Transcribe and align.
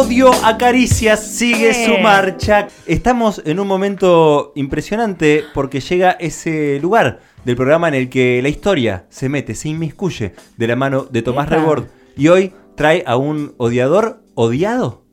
Odio 0.00 0.30
a 0.44 0.56
Caricias 0.56 1.22
sigue 1.26 1.70
Eh. 1.70 1.84
su 1.86 1.98
marcha. 2.02 2.68
Estamos 2.86 3.42
en 3.44 3.60
un 3.60 3.66
momento 3.68 4.52
impresionante 4.56 5.44
porque 5.52 5.80
llega 5.80 6.12
ese 6.12 6.78
lugar 6.80 7.20
del 7.44 7.54
programa 7.54 7.88
en 7.88 7.94
el 7.94 8.08
que 8.08 8.40
la 8.42 8.48
historia 8.48 9.04
se 9.10 9.28
mete, 9.28 9.54
se 9.54 9.68
inmiscuye 9.68 10.32
de 10.56 10.66
la 10.66 10.74
mano 10.74 11.02
de 11.10 11.20
Tomás 11.20 11.48
Epa. 11.48 11.56
Rebord. 11.56 11.84
Y 12.16 12.28
hoy 12.28 12.52
trae 12.76 13.04
a 13.06 13.16
un 13.16 13.52
odiador 13.58 14.22
odiado. 14.34 15.04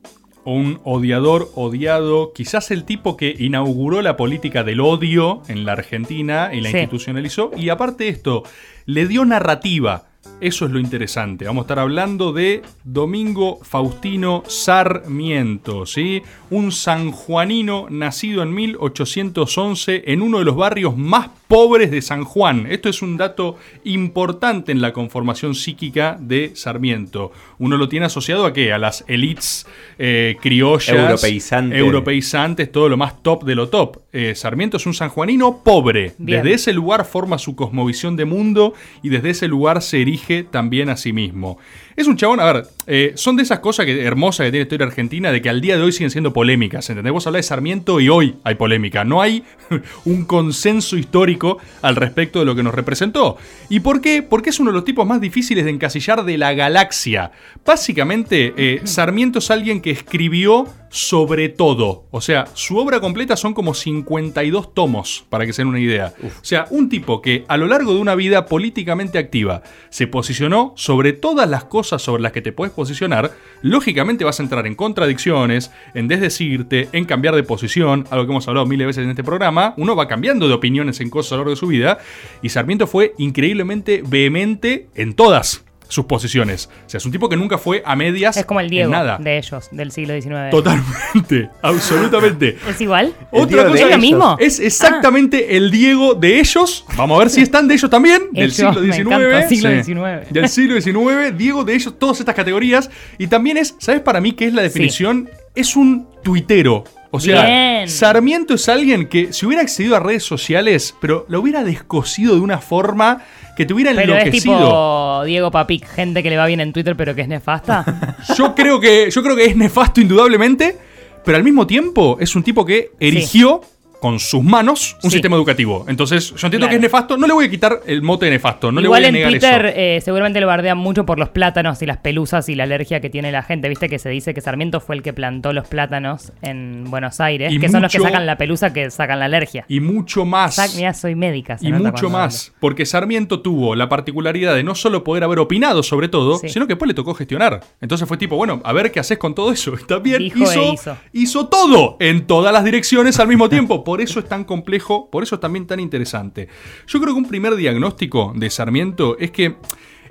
un 0.46 0.80
odiador 0.86 1.52
odiado, 1.56 2.32
quizás 2.34 2.72
el 2.72 2.86
tipo 2.86 3.18
que 3.18 3.36
inauguró 3.38 4.02
la 4.02 4.16
política 4.16 4.64
del 4.64 4.80
odio 4.80 5.42
en 5.50 5.66
la 5.66 5.74
Argentina 5.74 6.52
y 6.54 6.62
la 6.62 6.72
Sí. 6.72 6.78
institucionalizó. 6.78 7.52
Y 7.58 7.68
aparte 7.68 8.06
de 8.06 8.12
esto, 8.12 8.44
le 8.86 9.06
dio 9.08 9.26
narrativa. 9.26 10.07
Eso 10.40 10.66
es 10.66 10.72
lo 10.72 10.80
interesante. 10.80 11.46
Vamos 11.46 11.62
a 11.62 11.66
estar 11.66 11.80
hablando 11.80 12.32
de 12.32 12.62
Domingo 12.84 13.60
Faustino 13.64 14.44
Sarmiento, 14.48 15.86
¿sí? 15.86 16.22
Un 16.52 16.72
sanjuanino 16.72 17.88
nacido 17.90 18.44
en 18.44 18.54
1811 18.54 20.04
en 20.06 20.22
uno 20.22 20.40
de 20.40 20.46
los 20.46 20.56
barrios 20.56 20.96
más 20.96 21.30
pobres 21.48 21.92
de 21.92 22.02
San 22.02 22.24
Juan. 22.24 22.68
Esto 22.70 22.90
es 22.90 23.02
un 23.02 23.18
dato 23.18 23.58
importante 23.84 24.72
en 24.72 24.82
la 24.82 24.94
conformación 24.94 25.56
psíquica 25.56 26.18
de 26.20 26.52
Sarmiento. 26.56 27.32
Uno 27.58 27.78
lo 27.78 27.90
tiene 27.90 28.06
asociado 28.06 28.46
a 28.46 28.54
qué? 28.54 28.74
A 28.74 28.78
las 28.78 29.04
elites 29.08 29.66
eh, 29.98 30.36
criollas, 30.42 30.90
Europeizantes. 30.90 31.80
europeizantes, 31.80 32.72
todo 32.72 32.90
lo 32.90 32.98
más 32.98 33.22
top 33.24 33.44
de 33.44 33.56
lo 33.56 33.70
top. 33.70 33.98
Eh, 34.12 34.36
Sarmiento 34.36 34.78
es 34.78 34.86
un 34.86 34.94
sanjuanino 34.94 35.64
pobre. 35.64 36.14
Bien. 36.18 36.42
Desde 36.42 36.56
ese 36.56 36.74
lugar 36.74 37.06
forma 37.06 37.38
su 37.38 37.56
cosmovisión 37.56 38.16
de 38.16 38.26
mundo 38.26 38.74
y 39.02 39.10
desde 39.10 39.32
ese 39.32 39.48
lugar 39.48 39.82
se 39.82 40.02
erige 40.02 40.44
también 40.44 40.90
a 40.90 40.98
sí 40.98 41.14
mismo. 41.14 41.58
Es 41.98 42.06
un 42.06 42.16
chabón, 42.16 42.40
a 42.40 42.54
ver, 42.54 42.68
eh, 42.86 43.14
son 43.16 43.38
de 43.38 43.42
esas 43.42 43.58
cosas 43.58 43.88
que, 43.88 44.04
hermosas 44.04 44.46
que 44.46 44.52
tiene 44.52 44.60
la 44.60 44.68
historia 44.68 44.86
argentina, 44.86 45.32
de 45.32 45.42
que 45.42 45.50
al 45.50 45.62
día 45.62 45.78
de 45.78 45.82
hoy 45.82 45.92
siguen 45.92 46.12
siendo 46.12 46.32
polémicas, 46.32 46.88
¿entendés? 46.92 47.12
Vos 47.12 47.26
hablás 47.26 47.40
de 47.40 47.48
Sarmiento 47.48 48.00
y 48.00 48.08
hoy 48.08 48.36
hay 48.44 48.54
polémica. 48.54 49.04
No 49.04 49.20
hay 49.20 49.44
un 50.06 50.26
consenso 50.26 50.96
histórico 50.96 51.58
al 51.82 51.96
respecto 51.96 52.38
de 52.38 52.46
lo 52.46 52.56
que 52.56 52.62
nos 52.62 52.76
representó. 52.76 53.38
¿Y 53.68 53.80
por 53.80 54.00
qué? 54.00 54.22
Porque 54.22 54.52
es 54.52 54.60
uno 54.60 54.70
de 54.70 54.76
los 54.76 54.86
tipos 54.86 55.08
más 55.08 55.20
difíciles 55.20 55.66
de 55.66 55.72
encasillar 55.72 56.24
de 56.24 56.38
la 56.38 56.54
galaxia. 56.54 57.32
Básicamente, 57.66 58.54
eh, 58.56 58.82
Sarmiento 58.84 59.40
es 59.40 59.50
alguien 59.50 59.82
que 59.82 59.90
escribió 59.90 60.68
sobre 60.90 61.50
todo. 61.50 62.06
O 62.12 62.22
sea, 62.22 62.46
su 62.54 62.78
obra 62.78 63.00
completa 63.00 63.36
son 63.36 63.54
como 63.54 63.74
52 63.74 64.74
tomos, 64.74 65.26
para 65.30 65.46
que 65.46 65.54
se 65.54 65.62
den 65.62 65.70
una 65.70 65.80
idea. 65.80 66.14
O 66.24 66.46
sea, 66.46 66.68
un 66.70 66.90
tipo 66.90 67.22
que 67.22 67.44
a 67.48 67.58
lo 67.58 67.68
largo 67.68 67.94
de 67.94 68.00
una 68.00 68.16
vida 68.16 68.46
políticamente 68.46 69.18
activa 69.18 69.64
se 69.90 70.08
posicionó 70.08 70.74
sobre 70.76 71.14
todas 71.14 71.50
las 71.50 71.66
cosas 71.66 71.87
sobre 71.88 72.22
las 72.22 72.32
que 72.32 72.42
te 72.42 72.52
puedes 72.52 72.74
posicionar, 72.74 73.32
lógicamente 73.62 74.24
vas 74.24 74.40
a 74.40 74.44
entrar 74.44 74.68
en 74.68 74.76
contradicciones, 74.76 75.72
en 75.94 76.08
desdecirte, 76.08 76.90
en 76.92 77.06
cambiar 77.06 77.36
de 77.36 77.44
posición, 77.44 78.06
algo 78.10 78.26
que 78.26 78.32
hemos 78.32 78.48
hablado 78.48 78.66
miles 78.66 78.88
veces 78.88 79.04
en 79.04 79.10
este 79.10 79.24
programa. 79.24 79.74
Uno 79.78 79.96
va 79.96 80.08
cambiando 80.08 80.48
de 80.48 80.54
opiniones 80.54 81.00
en 81.00 81.10
cosas 81.10 81.34
a 81.34 81.36
lo 81.36 81.40
largo 81.42 81.52
de 81.52 81.56
su 81.58 81.68
vida, 81.68 82.00
y 82.42 82.50
Sarmiento 82.50 82.88
fue 82.88 83.14
increíblemente 83.18 84.04
vehemente 84.06 84.88
en 84.96 85.14
todas 85.14 85.64
sus 85.88 86.06
posiciones. 86.06 86.70
O 86.86 86.90
sea, 86.90 86.98
es 86.98 87.06
un 87.06 87.12
tipo 87.12 87.30
que 87.30 87.38
nunca 87.38 87.58
fue 87.58 87.82
a 87.86 87.96
medias 87.96 88.38
Es 88.38 88.46
como 88.46 88.60
el 88.60 88.68
en 88.68 88.72
Diego 88.72 88.92
nada. 88.92 89.18
de 89.18 89.38
ellos, 89.38 89.70
del 89.72 89.92
siglo 89.92 90.14
XIX. 90.20 90.50
Totalmente, 90.52 91.50
absolutamente. 91.62 92.58
¿Es 92.68 92.82
igual? 92.82 93.14
Otra 93.32 93.66
cosa 93.68 93.84
¿Es 93.86 93.92
lo 93.92 93.98
mismo? 93.98 94.38
es 94.40 94.60
exactamente 94.60 95.56
el 95.58 95.72
Diego 95.72 96.14
de 96.16 96.40
ellos. 96.40 96.86
Vamos 96.96 97.16
a 97.16 97.20
ver 97.20 97.30
si 97.30 97.42
están 97.42 97.68
de 97.68 97.76
ellos 97.76 97.90
también. 97.90 98.24
Del 98.32 98.52
siglo 98.52 98.82
XIX. 98.82 98.98
encanta, 99.00 99.48
siglo 99.48 99.70
Sí. 99.70 99.84
XIX. 99.84 100.30
Del 100.32 100.50
siglo 100.50 100.82
XIX. 100.82 101.38
Diego 101.38 101.64
de 101.64 101.74
ellos, 101.76 101.98
todas 101.98 102.20
estas 102.20 102.36
categorías. 102.36 102.90
Y 103.18 103.28
también 103.28 103.58
es, 103.58 103.76
¿sabes 103.80 104.02
para 104.02 104.22
mí 104.22 104.34
qué 104.34 104.46
es 104.48 104.54
la 104.54 104.62
definición? 104.62 105.30
Es 105.56 105.76
un 105.76 106.08
tuitero. 106.24 106.84
O 107.12 107.20
sea, 107.20 107.46
Bien. 107.46 107.90
Sarmiento 107.90 108.56
es 108.56 108.68
alguien 108.70 109.08
que 109.08 109.32
si 109.34 109.46
hubiera 109.46 109.62
accedido 109.62 109.96
a 109.96 110.00
redes 110.00 110.24
sociales, 110.24 110.96
pero 111.00 111.26
lo 111.30 111.40
hubiera 111.40 111.64
descosido 111.64 112.36
de 112.36 112.42
una 112.42 112.58
forma 112.60 113.24
que 113.56 113.66
te 113.66 113.74
hubiera 113.74 113.92
Pero 113.92 114.14
es 114.14 114.20
enloquecido. 114.22 114.56
tipo 114.56 115.24
Diego 115.26 115.52
Papic, 115.52 115.88
gente 115.88 116.22
que 116.22 116.30
le 116.30 116.38
va 116.38 116.46
bien 116.46 116.60
en 116.60 116.74
Twitter 116.74 116.96
pero 116.96 117.16
que 117.16 117.22
es 117.22 117.28
nefasta. 117.28 118.18
Yo 118.38 118.54
creo 118.54 118.80
que, 118.80 119.10
yo 119.10 119.24
creo 119.24 119.36
que 119.36 119.46
es 119.46 119.56
nefasto 119.56 120.00
indudablemente, 120.02 120.78
pero 121.26 121.38
al 121.38 121.44
mismo 121.44 121.66
tiempo 121.66 122.18
es 122.20 122.36
un 122.36 122.44
tipo 122.44 122.66
que 122.66 122.92
erigió 123.00 123.62
con 124.00 124.20
sus 124.20 124.44
manos 124.44 124.96
un 125.04 125.10
Sí. 125.10 125.16
sistema 125.18 125.36
educativo. 125.36 125.86
Entonces, 125.88 126.28
yo 126.30 126.48
entiendo 126.48 126.60
Claro. 126.68 126.70
que 126.70 126.76
es 126.76 126.82
nefasto, 126.82 127.18
no 127.18 127.26
le 127.28 127.34
voy 127.34 127.46
a 127.46 127.50
quitar 127.50 127.82
el 127.86 128.02
mote 128.02 128.26
de 128.26 128.32
nefasto, 128.32 128.72
no 128.72 128.80
Igual 128.82 129.02
le 129.02 129.08
en 129.08 129.14
voy 129.14 129.22
a 129.24 129.26
negar 129.26 129.40
Twitter 129.40 129.66
eso. 129.68 129.76
eh, 129.80 130.02
seguramente 130.04 130.40
lo 130.42 130.48
bardean 130.48 130.78
mucho 130.78 131.06
por 131.06 131.18
los 131.20 131.30
plátanos 131.30 131.82
y 131.82 131.86
las 131.86 131.98
pelusas 131.98 132.48
y 132.50 132.56
la 132.56 132.64
alergia 132.64 133.00
que 133.02 133.10
tiene 133.10 133.32
la 133.32 133.44
gente. 133.44 133.70
Viste 133.70 133.90
que 133.90 134.00
se 134.00 134.10
dice 134.10 134.34
que 134.34 134.42
Sarmiento 134.42 134.80
fue 134.80 134.96
el 134.96 135.02
que 135.04 135.14
plantó 135.14 135.54
los 135.54 135.68
plátanos 135.68 136.32
en 136.42 136.86
Buenos 136.90 137.20
Aires, 137.20 137.52
Y 137.52 137.60
que 137.60 137.70
son 137.70 137.82
los 137.82 137.92
que 137.92 138.00
sacan 138.00 138.26
la 138.26 138.38
pelusa 138.38 138.72
que 138.74 138.90
sacan 138.92 139.20
la 139.20 139.26
alergia. 139.26 139.66
Y 139.68 139.80
mucho 139.80 140.26
más. 140.26 140.58
Sac- 140.58 140.76
mirá, 140.76 140.94
soy 140.94 141.16
médica. 141.16 141.58
Y 141.62 141.72
mucho 141.72 142.10
más, 142.10 142.54
porque 142.60 142.86
Sarmiento 142.86 143.42
tuvo 143.42 143.76
la 143.76 143.90
particularidad 143.90 144.56
de 144.56 144.64
no 144.64 144.76
solo 144.76 145.04
poder 145.04 145.24
haber 145.24 145.40
opinado 145.40 145.84
sobre 145.84 146.08
todo, 146.08 146.38
Sí. 146.40 146.50
sino 146.50 146.68
que 146.68 146.74
después 146.74 146.88
le 146.88 146.94
tocó 146.94 147.14
gestionar. 147.14 147.62
Entonces 147.82 148.08
fue 148.08 148.18
tipo, 148.18 148.36
bueno, 148.36 148.62
a 148.64 148.74
ver 148.74 148.92
qué 148.92 149.00
haces 149.00 149.18
con 149.18 149.34
todo 149.36 149.52
eso. 149.52 149.72
También 149.88 150.20
Dijo 150.20 150.44
hizo, 150.44 150.62
e 150.62 150.74
hizo. 150.74 150.98
hizo 151.14 151.48
todo 151.48 151.98
en 152.00 152.28
todas 152.28 152.54
las 152.54 152.64
direcciones 152.64 153.20
al 153.20 153.28
mismo 153.28 153.50
tiempo. 153.50 153.84
Por 153.88 154.02
eso 154.02 154.20
es 154.20 154.28
tan 154.28 154.44
complejo, 154.44 155.10
por 155.10 155.24
eso 155.24 155.36
es 155.36 155.40
también 155.40 155.66
tan 155.66 155.80
interesante. 155.80 156.50
Yo 156.88 157.00
creo 157.00 157.14
que 157.14 157.20
un 157.22 157.30
primer 157.30 157.56
diagnóstico 157.56 158.34
de 158.36 158.50
Sarmiento 158.50 159.18
es 159.18 159.32
que 159.32 159.56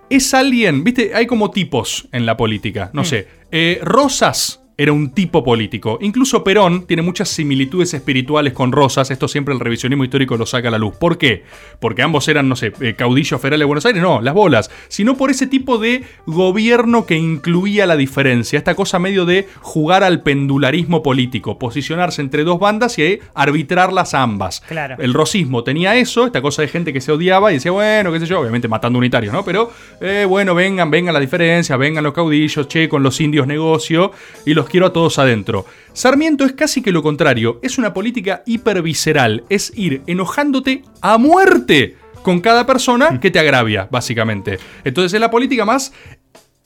es 0.09 0.33
alguien, 0.33 0.83
viste, 0.83 1.15
hay 1.15 1.27
como 1.27 1.51
tipos 1.51 2.09
en 2.11 2.25
la 2.25 2.39
política. 2.39 2.87
Mm. 2.87 2.97
No 2.97 3.05
sé, 3.05 3.29
eh, 3.53 3.79
Rosas 3.83 4.63
era 4.79 4.93
un 4.93 5.11
tipo 5.11 5.43
político. 5.43 5.99
Incluso 6.03 6.45
Perón 6.45 6.87
tiene 6.87 7.03
muchas 7.03 7.31
similitudes 7.31 7.95
espirituales 7.95 8.53
con 8.53 8.73
Rosas. 8.73 9.11
Esto 9.11 9.27
siempre 9.27 9.55
el 9.55 9.61
revisionismo 9.61 10.05
histórico 10.05 10.37
lo 10.37 10.45
saca 10.45 10.69
a 10.69 10.71
la 10.71 10.79
luz. 10.79 10.97
¿Por 10.97 11.17
qué? 11.17 11.45
Porque 11.81 12.03
ambos 12.03 12.29
eran, 12.29 12.49
no 12.49 12.57
sé, 12.57 12.73
eh, 12.81 12.95
caudillos 12.95 13.41
federales 13.41 13.61
de 13.61 13.65
Buenos 13.67 13.87
Aires. 13.87 14.03
No, 14.03 14.21
las 14.21 14.35
bolas. 14.35 14.71
Sino 14.89 15.17
por 15.17 15.31
ese 15.31 15.47
tipo 15.47 15.79
de 15.79 16.05
gobierno 16.27 17.07
que 17.07 17.17
incluía 17.17 17.87
la 17.87 17.97
diferencia. 17.97 18.59
Esta 18.59 18.75
cosa 18.75 18.99
medio 18.99 19.25
de 19.25 19.49
jugar 19.61 20.05
al 20.05 20.23
pendularismo 20.23 21.03
político. 21.03 21.59
Posicionarse 21.59 22.21
entre 22.21 22.45
dos 22.45 22.61
bandas 22.61 22.99
y 22.99 23.19
arbitrarlas 23.35 24.13
ambas. 24.13 24.61
Claro. 24.61 24.97
El 24.99 25.15
rosismo 25.15 25.65
tenía 25.65 25.97
eso, 25.97 26.27
esta 26.27 26.43
cosa 26.43 26.63
de 26.63 26.69
gente 26.69 26.93
que 26.93 27.01
se 27.01 27.13
odiaba 27.13 27.51
y 27.51 27.55
decía, 27.55 27.73
bueno, 27.73 28.13
qué 28.13 28.21
sé 28.21 28.27
yo, 28.27 28.41
obviamente 28.41 28.69
matando 28.69 28.99
unitarios, 28.99 29.33
¿no? 29.33 29.45
Pero, 29.45 29.71
eh, 30.01 30.27
bueno, 30.29 30.55
vengan, 30.55 30.91
vengan 30.91 31.15
las 31.15 31.23
diferencias, 31.23 31.79
vengan 31.79 32.05
los 32.05 32.13
caudillos, 32.13 32.69
che, 32.69 32.89
con 32.89 33.03
los 33.03 33.21
indios 33.21 33.47
negocio 33.47 34.13
y 34.45 34.55
los 34.55 34.66
quiero 34.69 34.87
a 34.87 34.93
todos 34.93 35.19
adentro. 35.19 35.67
Sarmiento 35.93 36.45
es 36.45 36.53
casi 36.53 36.83
que 36.83 36.93
lo 36.93 37.03
contrario, 37.03 37.59
es 37.63 37.79
una 37.79 37.93
política 37.93 38.43
hipervisceral, 38.47 39.45
es 39.49 39.73
ir 39.77 40.03
enojándote 40.07 40.83
a 41.01 41.19
muerte 41.19 41.97
con 42.23 42.41
cada 42.41 42.67
persona 42.67 43.21
que 43.21 43.31
te 43.31 43.39
agravia, 43.39 43.89
básicamente. 43.91 44.59
Entonces 44.85 45.15
es 45.15 45.21
la 45.21 45.31
política 45.31 45.65
más 45.65 45.93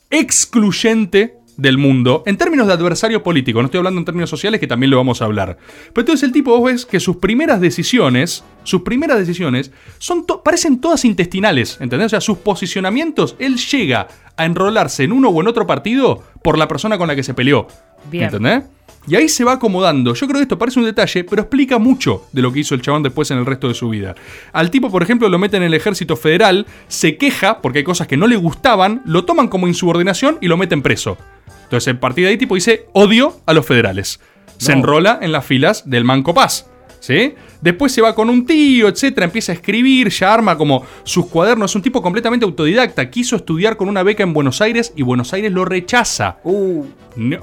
excluyente 0.09 1.41
del 1.57 1.77
mundo 1.77 2.23
en 2.25 2.37
términos 2.37 2.67
de 2.67 2.73
adversario 2.73 3.21
político. 3.21 3.59
No 3.59 3.65
estoy 3.65 3.79
hablando 3.79 3.99
en 3.99 4.05
términos 4.05 4.29
sociales, 4.29 4.59
que 4.59 4.67
también 4.67 4.89
lo 4.89 4.97
vamos 4.97 5.21
a 5.21 5.25
hablar. 5.25 5.57
Pero 5.93 6.01
entonces 6.01 6.23
el 6.23 6.31
tipo, 6.31 6.57
vos 6.57 6.71
ves 6.71 6.85
que 6.85 6.99
sus 6.99 7.17
primeras 7.17 7.61
decisiones, 7.61 8.43
sus 8.63 8.81
primeras 8.81 9.19
decisiones, 9.19 9.71
son 9.99 10.25
parecen 10.43 10.79
todas 10.81 11.05
intestinales, 11.05 11.77
¿entendés? 11.79 12.07
O 12.07 12.09
sea, 12.09 12.21
sus 12.21 12.39
posicionamientos, 12.39 13.35
él 13.37 13.57
llega 13.57 14.07
a 14.37 14.45
enrolarse 14.45 15.03
en 15.03 15.11
uno 15.11 15.29
o 15.29 15.41
en 15.41 15.47
otro 15.47 15.67
partido 15.67 16.23
por 16.43 16.57
la 16.57 16.67
persona 16.67 16.97
con 16.97 17.07
la 17.07 17.15
que 17.15 17.23
se 17.23 17.33
peleó. 17.33 17.67
Bien. 18.09 18.25
¿Entendés? 18.25 18.63
Y 19.07 19.15
ahí 19.15 19.27
se 19.29 19.43
va 19.43 19.53
acomodando. 19.53 20.13
Yo 20.13 20.27
creo 20.27 20.37
que 20.37 20.43
esto 20.43 20.59
parece 20.59 20.79
un 20.79 20.85
detalle, 20.85 21.23
pero 21.23 21.41
explica 21.41 21.79
mucho 21.79 22.27
de 22.31 22.41
lo 22.41 22.53
que 22.53 22.59
hizo 22.59 22.75
el 22.75 22.81
chabón 22.81 23.01
después 23.01 23.31
en 23.31 23.39
el 23.39 23.45
resto 23.45 23.67
de 23.67 23.73
su 23.73 23.89
vida. 23.89 24.13
Al 24.53 24.69
tipo, 24.69 24.91
por 24.91 25.01
ejemplo, 25.01 25.27
lo 25.27 25.39
meten 25.39 25.63
en 25.63 25.67
el 25.67 25.73
ejército 25.73 26.15
federal, 26.15 26.67
se 26.87 27.17
queja 27.17 27.61
porque 27.61 27.79
hay 27.79 27.83
cosas 27.83 28.07
que 28.07 28.17
no 28.17 28.27
le 28.27 28.35
gustaban, 28.35 29.01
lo 29.05 29.25
toman 29.25 29.47
como 29.47 29.67
insubordinación 29.67 30.37
y 30.39 30.47
lo 30.47 30.57
meten 30.57 30.83
preso. 30.83 31.17
Entonces, 31.63 31.95
a 31.95 31.99
partir 31.99 32.25
de 32.25 32.31
ahí, 32.31 32.37
tipo 32.37 32.55
dice 32.55 32.85
odio 32.93 33.39
a 33.45 33.53
los 33.53 33.65
federales. 33.65 34.19
Se 34.57 34.73
enrola 34.73 35.17
en 35.21 35.31
las 35.31 35.45
filas 35.45 35.89
del 35.89 36.03
Manco 36.03 36.35
Paz. 36.35 36.67
¿Sí? 36.99 37.33
Después 37.61 37.91
se 37.91 38.01
va 38.01 38.15
con 38.15 38.29
un 38.29 38.45
tío, 38.45 38.87
etcétera, 38.87 39.25
empieza 39.25 39.51
a 39.51 39.55
escribir, 39.55 40.09
ya 40.09 40.33
arma 40.33 40.57
como 40.57 40.83
sus 41.03 41.27
cuadernos. 41.27 41.71
Es 41.71 41.75
un 41.75 41.81
tipo 41.81 42.01
completamente 42.01 42.45
autodidacta. 42.45 43.09
Quiso 43.09 43.35
estudiar 43.35 43.77
con 43.77 43.87
una 43.87 44.03
beca 44.03 44.23
en 44.23 44.33
Buenos 44.33 44.61
Aires 44.61 44.93
y 44.95 45.03
Buenos 45.03 45.31
Aires 45.33 45.51
lo 45.51 45.63
rechaza. 45.65 46.37
Uh, 46.43 46.85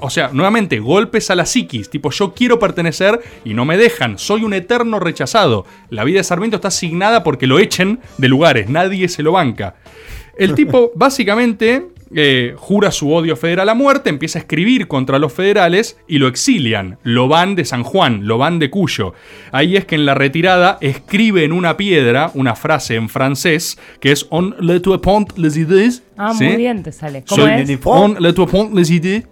O 0.01 0.09
sea, 0.09 0.29
nuevamente, 0.33 0.79
golpes 0.79 1.29
a 1.29 1.35
la 1.35 1.45
psiquis. 1.45 1.89
Tipo, 1.89 2.11
yo 2.11 2.33
quiero 2.33 2.59
pertenecer 2.59 3.21
y 3.45 3.53
no 3.53 3.65
me 3.65 3.77
dejan. 3.77 4.17
Soy 4.17 4.43
un 4.43 4.53
eterno 4.53 4.99
rechazado. 4.99 5.65
La 5.89 6.03
vida 6.03 6.17
de 6.17 6.23
Sarmiento 6.23 6.57
está 6.57 6.67
asignada 6.67 7.23
porque 7.23 7.47
lo 7.47 7.59
echen 7.59 7.99
de 8.17 8.27
lugares. 8.27 8.69
Nadie 8.69 9.07
se 9.07 9.23
lo 9.23 9.31
banca. 9.31 9.75
El 10.37 10.55
tipo, 10.55 10.91
básicamente, 10.95 11.87
eh, 12.15 12.53
jura 12.57 12.91
su 12.91 13.13
odio 13.13 13.35
federal 13.35 13.69
a 13.69 13.73
muerte, 13.73 14.09
empieza 14.09 14.39
a 14.39 14.41
escribir 14.41 14.87
contra 14.87 15.19
los 15.19 15.33
federales 15.33 15.97
y 16.07 16.17
lo 16.17 16.27
exilian. 16.27 16.97
Lo 17.03 17.27
van 17.27 17.55
de 17.55 17.65
San 17.65 17.83
Juan, 17.83 18.27
lo 18.27 18.37
van 18.37 18.59
de 18.59 18.69
Cuyo. 18.69 19.13
Ahí 19.51 19.75
es 19.77 19.85
que 19.85 19.95
en 19.95 20.05
la 20.05 20.15
retirada 20.15 20.77
escribe 20.81 21.43
en 21.43 21.51
una 21.51 21.77
piedra 21.77 22.31
una 22.33 22.55
frase 22.55 22.95
en 22.95 23.09
francés 23.09 23.79
que 23.99 24.11
es 24.11 24.27
On 24.29 24.55
le 24.59 24.79
te 24.79 24.97
pont 24.97 25.27
les 25.37 25.57
idées 25.57 26.03
Ah, 26.21 26.33
¿Sí? 26.37 26.43
muy 26.43 26.57
bien 26.57 26.83
te 26.83 26.91
sale. 26.91 27.23
¿Cómo 27.27 27.43
Soy 27.43 27.51
es? 27.61 27.79
On 27.85 28.17
le 28.19 28.33
toupon 28.33 28.75
les 28.75 28.89
idées. 28.91 29.23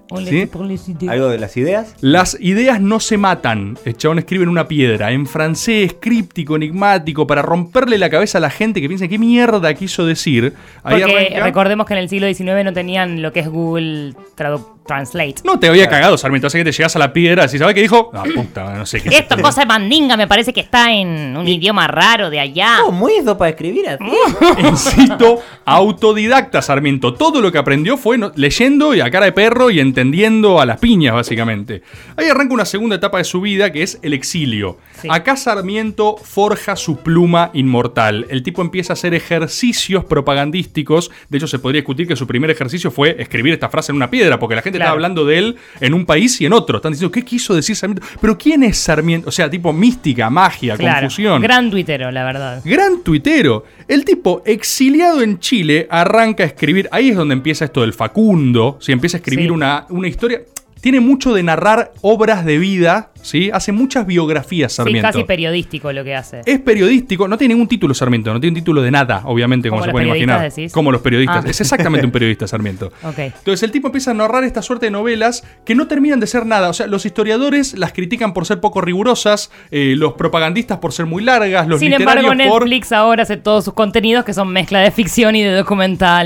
¿Algo 1.10 1.28
de 1.28 1.38
las 1.38 1.58
ideas? 1.58 1.94
Las 2.00 2.38
ideas 2.40 2.80
no 2.80 3.02
se 3.02 3.18
matan. 3.18 3.78
El 3.84 3.98
chabón 3.98 4.20
escribe 4.20 4.44
en 4.44 4.50
una 4.50 4.70
piedra, 4.70 5.12
en 5.12 5.28
francés, 5.28 5.98
críptico, 6.00 6.56
enigmático, 6.56 7.28
para 7.28 7.42
romperle 7.42 7.98
la 7.98 8.10
cabeza 8.10 8.38
a 8.38 8.42
la 8.42 8.50
gente 8.50 8.80
que 8.80 8.88
piensa 8.88 9.10
qué 9.10 9.20
mierda 9.20 9.74
quiso 9.74 10.06
decir. 10.06 10.54
Ahí 10.84 11.02
Porque 11.02 11.18
arranca- 11.34 11.44
recordemos 11.44 11.86
que 11.88 11.94
en 11.94 12.00
el 12.00 12.08
siglo 12.10 12.28
XIX 12.34 12.64
no 12.64 12.72
tenían 12.72 13.22
lo 13.22 13.34
que 13.34 13.42
es 13.42 13.50
Google 13.50 14.14
Tradu- 14.38 14.66
Translate. 14.88 15.36
No 15.44 15.60
te 15.60 15.68
había 15.68 15.88
cagado, 15.90 16.18
Sarmiento. 16.18 16.48
Así 16.48 16.58
que 16.58 16.64
te 16.64 16.72
llegas 16.72 16.96
a 16.96 17.00
la 17.00 17.14
piedra 17.14 17.46
y 17.46 17.58
¿sabes 17.58 17.76
qué 17.76 17.82
dijo? 17.82 18.10
Ah, 18.14 18.24
puta, 18.34 18.74
no 18.76 18.86
sé 18.86 19.02
qué. 19.02 19.10
es 19.10 19.16
Esto 19.16 19.36
esto. 19.36 19.44
cosa 19.46 19.62
de 19.62 19.68
mandinga 19.68 20.18
me 20.18 20.28
parece 20.28 20.54
que 20.54 20.62
está 20.62 20.92
en 20.94 21.36
un 21.38 21.48
idioma 21.48 21.88
raro 21.88 22.30
de 22.30 22.40
allá. 22.40 22.80
Oh, 22.86 22.92
muy 22.92 23.14
eso 23.16 23.38
para 23.38 23.50
escribir 23.50 23.88
así. 23.90 24.04
Insisto, 24.68 25.42
autodidacta 25.66 26.62
Sarmiento. 26.62 27.14
Todo 27.14 27.42
lo 27.42 27.52
que 27.52 27.58
aprendió 27.58 27.98
fue 27.98 28.18
no- 28.18 28.32
leyendo 28.36 28.94
y 28.96 29.02
a 29.02 29.12
cara 29.12 29.26
de 29.26 29.32
perro 29.32 29.70
y 29.70 29.80
entendiendo 29.80 30.60
a 30.62 30.66
las 30.66 30.80
piñas, 30.80 31.14
básicamente. 31.14 31.82
Ahí 32.16 32.28
arranca 32.28 32.54
una 32.54 32.66
segunda 32.66 32.96
etapa 32.96 33.18
de 33.18 33.24
su 33.24 33.42
vida 33.42 33.72
que 33.72 33.84
es 33.84 34.00
el 34.02 34.14
exilio. 34.14 34.78
Sí. 35.02 35.08
Acá 35.12 35.36
Sarmiento 35.36 36.18
forja 36.18 36.76
su 36.76 36.98
pluma 36.98 37.52
inmortal. 37.54 38.26
El 38.30 38.44
tipo 38.44 38.62
empieza 38.62 38.94
a 38.94 38.96
hacer 38.96 39.14
ejercicios 39.14 40.06
propagandísticos. 40.06 41.12
De 41.30 41.38
hecho, 41.38 41.48
se 41.48 41.60
podría 41.60 41.82
discutir 41.82 42.08
que 42.08 42.16
su 42.16 42.26
primer 42.28 42.50
ejercicio 42.50 42.92
fue 42.92 43.16
escribir 43.20 43.54
esta 43.54 43.70
frase 43.70 43.92
en 43.92 43.96
una 43.98 44.10
piedra, 44.10 44.40
porque 44.40 44.56
la 44.56 44.62
gente 44.62 44.77
Claro. 44.78 44.86
estaba 44.90 44.92
hablando 44.94 45.26
de 45.26 45.38
él 45.38 45.56
en 45.80 45.94
un 45.94 46.06
país 46.06 46.40
y 46.42 46.46
en 46.46 46.54
otro. 46.54 46.78
Están 46.78 46.92
diciendo, 46.94 47.12
¿qué 47.12 47.24
quiso 47.24 47.54
decir 47.54 47.76
Sarmiento? 47.76 48.06
Pero 48.22 48.38
¿quién 48.38 48.64
es 48.64 48.78
Sarmiento? 48.78 49.30
O 49.30 49.32
sea, 49.32 49.50
tipo 49.50 49.74
mística, 49.74 50.30
magia, 50.30 50.76
Claro, 50.78 51.02
confusión. 51.02 51.42
gran 51.42 51.70
tuitero, 51.70 52.12
la 52.12 52.24
verdad. 52.24 52.62
Gran 52.64 53.04
tuitero. 53.04 53.66
El 53.88 54.06
tipo, 54.06 54.42
exiliado 54.46 55.22
en 55.22 55.40
Chile, 55.40 55.88
arranca 55.90 56.44
a 56.44 56.48
escribir. 56.48 56.88
Ahí 56.92 57.10
es 57.10 57.16
donde 57.16 57.34
empieza 57.34 57.66
esto 57.66 57.82
del 57.82 57.94
Facundo. 57.94 58.78
Si 58.82 58.92
empieza 58.92 59.18
a 59.18 59.20
escribir 59.20 59.46
Sí. 59.48 59.52
una, 59.52 59.86
una 59.90 60.08
historia. 60.08 60.42
Tiene 60.82 61.00
mucho 61.00 61.34
de 61.34 61.44
narrar 61.44 61.92
obras 62.02 62.46
de 62.46 62.58
vida, 62.58 63.12
¿sí? 63.22 63.50
Hace 63.54 63.72
muchas 63.72 64.06
biografías, 64.06 64.72
Sí, 64.72 64.78
Sarmiento. 64.78 65.08
casi 65.08 65.24
periodístico 65.24 65.92
lo 65.92 66.04
que 66.04 66.16
hace. 66.16 66.42
es 66.46 66.60
periodístico, 66.60 67.28
no 67.28 67.38
tiene 67.38 67.54
ningún 67.54 67.68
título 67.68 67.94
Sarmiento, 67.94 68.34
no 68.34 68.40
tiene 68.40 68.56
título 68.56 68.82
de 68.82 68.92
nada, 68.92 69.22
obviamente, 69.26 69.70
como, 69.70 69.80
¿Como 69.82 69.86
se 69.86 69.92
pueden 69.92 70.08
imaginar. 70.10 70.42
decís? 70.42 70.72
Como 70.72 70.92
los 70.92 71.02
periodistas. 71.02 71.46
Ah. 71.46 71.50
Es 71.50 71.60
exactamente 71.62 72.06
un 72.06 72.12
periodista 72.18 72.48
Sarmiento. 72.48 72.92
Entonces 73.18 73.64
el 73.64 73.72
tipo 73.72 73.88
empieza 73.88 74.12
a 74.12 74.14
narrar 74.14 74.44
esta 74.44 74.62
suerte 74.62 74.88
de 74.88 74.92
novelas 74.92 75.44
que 75.66 75.76
no 75.76 75.88
terminan 75.88 76.20
de 76.20 76.28
ser 76.28 76.46
nada. 76.46 76.70
O 76.70 76.74
sea, 76.74 76.88
los 76.88 77.06
historiadores 77.06 77.78
las 77.78 77.92
critican 77.94 78.34
por 78.34 78.46
ser 78.46 78.60
poco 78.60 78.82
rigurosas, 78.82 79.52
eh, 79.72 79.96
los 79.98 80.14
propagandistas 80.14 80.78
por 80.78 80.94
ser 80.94 81.06
muy 81.06 81.24
largas, 81.24 81.68
los 81.68 81.80
Sin 81.80 81.92
literarios 81.92 82.32
embargo, 82.32 82.50
por... 82.52 82.62
Netflix 82.64 82.92
ahora 82.92 83.24
hace 83.24 83.38
todos 83.38 83.66
sus 83.66 83.74
contenidos 83.74 84.24
que 84.26 84.34
son 84.34 84.50
mezcla 84.50 84.80
de 84.80 84.92
ficción 84.92 85.36
y 85.36 85.44
de 85.44 85.52
documental. 85.52 86.26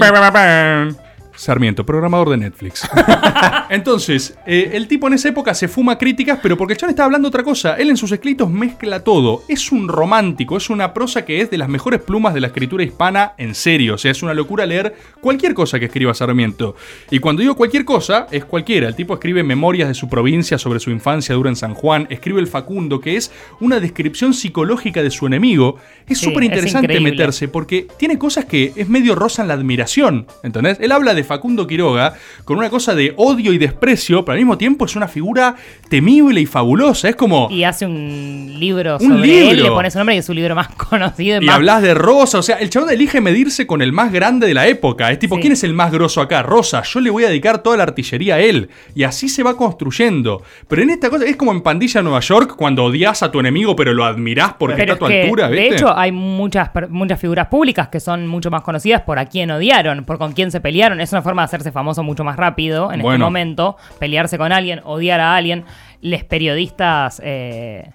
Sarmiento, 1.36 1.86
programador 1.86 2.30
de 2.30 2.38
Netflix. 2.38 2.88
Entonces, 3.70 4.38
eh, 4.46 4.72
el 4.74 4.88
tipo 4.88 5.08
en 5.08 5.14
esa 5.14 5.30
época 5.30 5.54
se 5.54 5.68
fuma 5.68 5.98
críticas, 5.98 6.40
pero 6.42 6.58
porque 6.58 6.74
el 6.74 6.80
chabón 6.80 6.92
estaba 6.92 7.06
hablando 7.06 7.28
otra 7.28 7.44
cosa. 7.44 7.76
Él 7.76 7.90
en 7.90 7.98
sus 7.98 8.12
escritos 8.12 8.50
mezcla 8.50 9.04
todo. 9.04 9.44
Es 9.48 9.72
un 9.72 9.88
romántico, 9.88 10.58
es 10.58 10.70
una 10.70 10.94
prosa 10.94 11.26
que 11.26 11.42
es 11.42 11.50
de 11.50 11.58
las 11.58 11.70
mejores 11.70 12.02
plumas 12.02 12.34
de 12.34 12.42
la 12.42 12.48
escritura 12.48 12.84
hispana 12.84 13.34
en 13.38 13.56
serio. 13.56 13.96
O 13.96 13.98
sea, 13.98 14.12
es 14.12 14.24
una 14.24 14.34
locura 14.34 14.66
leer 14.66 14.96
cualquier 15.22 15.54
cosa 15.54 15.80
que 15.80 15.86
escriba 15.86 16.14
Sarmiento. 16.14 16.76
Y 17.10 17.20
cuando 17.20 17.42
digo 17.42 17.56
cualquier 17.56 17.86
cosa, 17.86 18.28
es 18.32 18.46
cualquiera. 18.46 18.88
El 18.88 18.96
tipo 18.96 19.14
escribe 19.14 19.44
memorias 19.44 19.88
de 19.88 19.94
su 19.94 20.10
provincia 20.10 20.58
sobre 20.58 20.80
su 20.80 20.92
infancia 20.92 21.36
dura 21.36 21.50
en 21.50 21.56
San 21.56 21.74
Juan, 21.74 22.08
escribe 22.10 22.40
El 22.40 22.48
Facundo, 22.48 23.00
que 23.00 23.16
es 23.16 23.32
una 23.60 23.80
descripción 23.80 24.34
psicológica 24.34 25.02
de 25.04 25.12
su 25.12 25.28
enemigo. 25.28 25.78
Es 26.08 26.20
súper 26.20 26.44
es 26.44 26.50
interesante 26.50 27.00
meterse 27.00 27.48
porque 27.48 27.88
tiene 27.98 28.18
cosas 28.18 28.46
que 28.46 28.74
es 28.76 28.90
medio 28.90 29.16
rosa 29.16 29.42
en 29.42 29.48
la 29.48 29.54
admiración, 29.54 30.28
¿entendés? 30.44 30.78
Él 30.80 30.92
habla 30.92 31.14
de 31.14 31.21
Facundo 31.24 31.68
Quiroga 31.68 32.14
con 32.46 32.58
una 32.58 32.70
cosa 32.70 32.96
de 32.96 33.14
odio 33.18 33.54
y 33.54 33.58
desprecio, 33.58 34.24
pero 34.26 34.34
al 34.34 34.40
mismo 34.40 34.58
tiempo 34.58 34.86
es 34.86 34.96
una 34.96 35.08
figura 35.08 35.56
temible 35.90 36.42
y 36.42 36.46
fabulosa, 36.46 37.10
es 37.10 37.16
como... 37.16 37.50
Y 37.52 37.64
hace 37.64 37.86
un 37.86 38.54
libro 38.58 38.98
Un 39.00 39.10
sobre 39.18 39.40
él, 39.50 39.56
libro. 39.56 39.64
le 39.64 39.76
pone 39.76 39.92
su 39.92 39.98
nombre 39.98 40.16
y 40.16 40.20
es 40.20 40.26
su 40.26 40.34
libro 40.34 40.56
más 40.56 40.68
conocido. 40.76 41.40
y 41.42 41.44
Y 41.44 41.48
más- 41.48 41.56
hablas 41.56 41.82
de 41.82 41.94
Rosa, 41.94 42.40
o 42.40 42.42
sea, 42.44 42.58
el 42.58 42.70
chabón 42.70 42.90
elige 42.90 43.22
medirse 43.22 43.68
con 43.68 43.82
el 43.82 43.92
más 43.94 44.12
grande 44.12 44.48
de 44.48 44.54
la 44.54 44.68
época. 44.68 45.12
Es 45.12 45.20
tipo, 45.20 45.36
Sí. 45.36 45.42
¿quién 45.42 45.54
es 45.54 45.64
el 45.64 45.74
más 45.74 45.92
grosso 45.92 46.22
acá? 46.22 46.42
Rosa, 46.44 46.84
yo 46.84 47.00
le 47.00 47.10
voy 47.10 47.24
a 47.24 47.28
dedicar 47.30 47.64
toda 47.64 47.78
la 47.78 47.84
artillería 47.84 48.36
a 48.36 48.40
él. 48.40 48.70
Y 48.96 49.04
así 49.04 49.30
se 49.30 49.44
va 49.44 49.56
construyendo. 49.58 50.44
Pero 50.68 50.82
en 50.84 50.90
esta 50.90 51.10
cosa, 51.10 51.26
es 51.26 51.36
como 51.36 51.52
en 51.52 51.62
Pandilla 51.62 52.02
Nueva 52.02 52.20
York, 52.20 52.56
cuando 52.56 52.84
odias 52.86 53.24
a 53.24 53.32
tu 53.32 53.40
enemigo, 53.40 53.76
pero 53.76 53.94
lo 53.94 54.06
admirás 54.06 54.54
porque 54.58 54.76
Pero 54.76 54.94
está 54.94 55.06
a 55.06 55.08
tu 55.08 55.14
es 55.14 55.18
que, 55.20 55.22
altura, 55.24 55.50
¿viste? 55.50 55.70
De 55.70 55.76
hecho, 55.76 55.98
hay 55.98 56.12
muchas, 56.12 56.70
muchas 56.90 57.20
figuras 57.20 57.48
públicas 57.48 57.88
que 57.90 58.00
son 58.00 58.28
mucho 58.28 58.50
más 58.52 58.62
conocidas 58.62 59.02
por 59.02 59.20
a 59.20 59.26
quién 59.26 59.52
odiaron, 59.52 60.04
por 60.06 60.18
con 60.18 60.34
quién 60.34 60.52
se 60.52 60.62
pelearon. 60.62 61.02
Es 61.02 61.11
una 61.12 61.22
forma 61.22 61.42
de 61.42 61.46
hacerse 61.46 61.72
famoso 61.72 62.04
mucho 62.04 62.24
más 62.24 62.38
rápido 62.38 62.92
en 62.92 63.02
este 63.02 63.18
momento. 63.18 63.78
Pelearse 64.00 64.38
con 64.38 64.52
alguien, 64.52 64.82
odiar 64.84 65.20
a 65.20 65.36
alguien. 65.36 65.66
Les 66.02 66.24
periodistas 66.24 67.22
eh, 67.24 67.92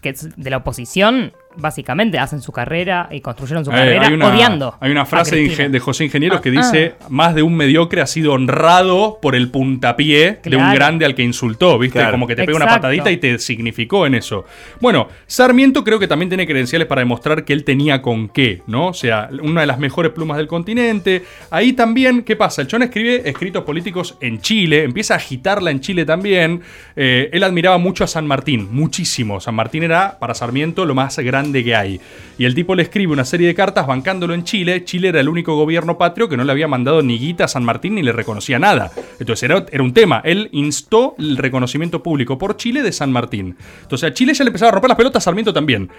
que 0.00 0.10
es 0.10 0.36
de 0.36 0.50
la 0.50 0.58
oposición, 0.58 1.32
básicamente, 1.56 2.18
hacen 2.18 2.40
su 2.40 2.52
carrera 2.52 3.08
y 3.10 3.20
construyeron 3.20 3.64
su 3.64 3.70
Eh, 3.70 3.74
carrera 3.74 4.06
hay 4.06 4.12
una, 4.14 4.28
odiando. 4.28 4.76
Hay 4.80 4.90
una 4.90 5.04
frase 5.04 5.36
de, 5.36 5.78
José 5.80 6.04
Ingenieros 6.04 6.40
que 6.40 6.50
Ah, 6.50 6.52
dice: 6.52 6.94
Más 7.08 7.34
de 7.34 7.42
un 7.42 7.56
mediocre 7.56 8.00
ha 8.00 8.06
sido 8.06 8.32
honrado 8.32 9.18
por 9.20 9.34
el 9.34 9.50
puntapié 9.50 10.40
de 10.42 10.56
un 10.56 10.72
grande 10.74 11.04
al 11.04 11.14
que 11.14 11.22
insultó, 11.22 11.78
¿viste? 11.78 11.98
Claro. 11.98 12.12
Como 12.12 12.26
que 12.26 12.36
te 12.36 12.44
pega 12.44 12.56
una 12.56 12.66
patadita 12.66 13.10
y 13.10 13.16
te 13.16 13.38
significó 13.38 14.06
en 14.06 14.14
eso. 14.14 14.44
Bueno, 14.80 15.08
Sarmiento 15.26 15.84
creo 15.84 15.98
que 15.98 16.08
también 16.08 16.28
tiene 16.28 16.46
credenciales 16.46 16.86
para 16.86 17.00
demostrar 17.00 17.44
que 17.44 17.52
él 17.52 17.64
tenía 17.64 18.02
con 18.02 18.28
qué, 18.28 18.62
¿no? 18.66 18.88
O 18.88 18.94
sea, 18.94 19.28
una 19.42 19.62
de 19.62 19.66
las 19.66 19.78
mejores 19.78 20.12
plumas 20.12 20.36
del 20.36 20.46
continente. 20.48 21.24
Ahí 21.50 21.72
también, 21.72 22.22
¿qué 22.22 22.36
pasa? 22.36 22.62
El 22.62 22.68
Chon 22.68 22.82
escribe 22.82 23.28
escritos 23.28 23.64
políticos 23.64 24.16
en 24.20 24.40
Chile, 24.40 24.84
empieza 24.84 25.14
a 25.14 25.16
agitarla 25.18 25.70
en 25.70 25.80
Chile 25.80 26.04
también. 26.04 26.62
Eh, 26.96 27.30
él 27.32 27.42
admiraba 27.42 27.78
mucho 27.78 28.04
a 28.04 28.06
San 28.06 28.26
Martín, 28.26 28.68
muchísimo. 28.70 29.40
San 29.40 29.54
Martín 29.54 29.82
era 29.82 30.18
para 30.18 30.34
Sarmiento 30.34 30.84
lo 30.84 30.94
más 30.94 31.18
grande 31.18 31.41
que 31.50 31.74
hay. 31.74 32.00
Y 32.38 32.44
el 32.44 32.54
tipo 32.54 32.74
le 32.74 32.82
escribe 32.82 33.12
una 33.12 33.24
serie 33.24 33.46
de 33.46 33.54
cartas 33.54 33.86
bancándolo 33.86 34.34
en 34.34 34.44
Chile. 34.44 34.84
Chile 34.84 35.08
era 35.08 35.20
el 35.20 35.28
único 35.28 35.54
gobierno 35.54 35.98
patrio 35.98 36.28
que 36.28 36.36
no 36.36 36.44
le 36.44 36.52
había 36.52 36.66
mandado 36.66 37.02
ni 37.02 37.18
guita 37.18 37.44
a 37.44 37.48
San 37.48 37.64
Martín 37.64 37.94
ni 37.94 38.02
le 38.02 38.12
reconocía 38.12 38.58
nada. 38.58 38.90
Entonces 39.20 39.42
era, 39.44 39.64
era 39.70 39.82
un 39.82 39.92
tema. 39.92 40.20
Él 40.24 40.48
instó 40.52 41.14
el 41.18 41.36
reconocimiento 41.36 42.02
público 42.02 42.38
por 42.38 42.56
Chile 42.56 42.82
de 42.82 42.92
San 42.92 43.12
Martín. 43.12 43.56
Entonces 43.82 44.10
a 44.10 44.14
Chile 44.14 44.34
ya 44.34 44.44
le 44.44 44.48
empezaba 44.48 44.70
a 44.70 44.72
romper 44.72 44.88
las 44.88 44.96
pelotas 44.96 45.22
a 45.22 45.24
Sarmiento 45.24 45.52
también. 45.52 45.90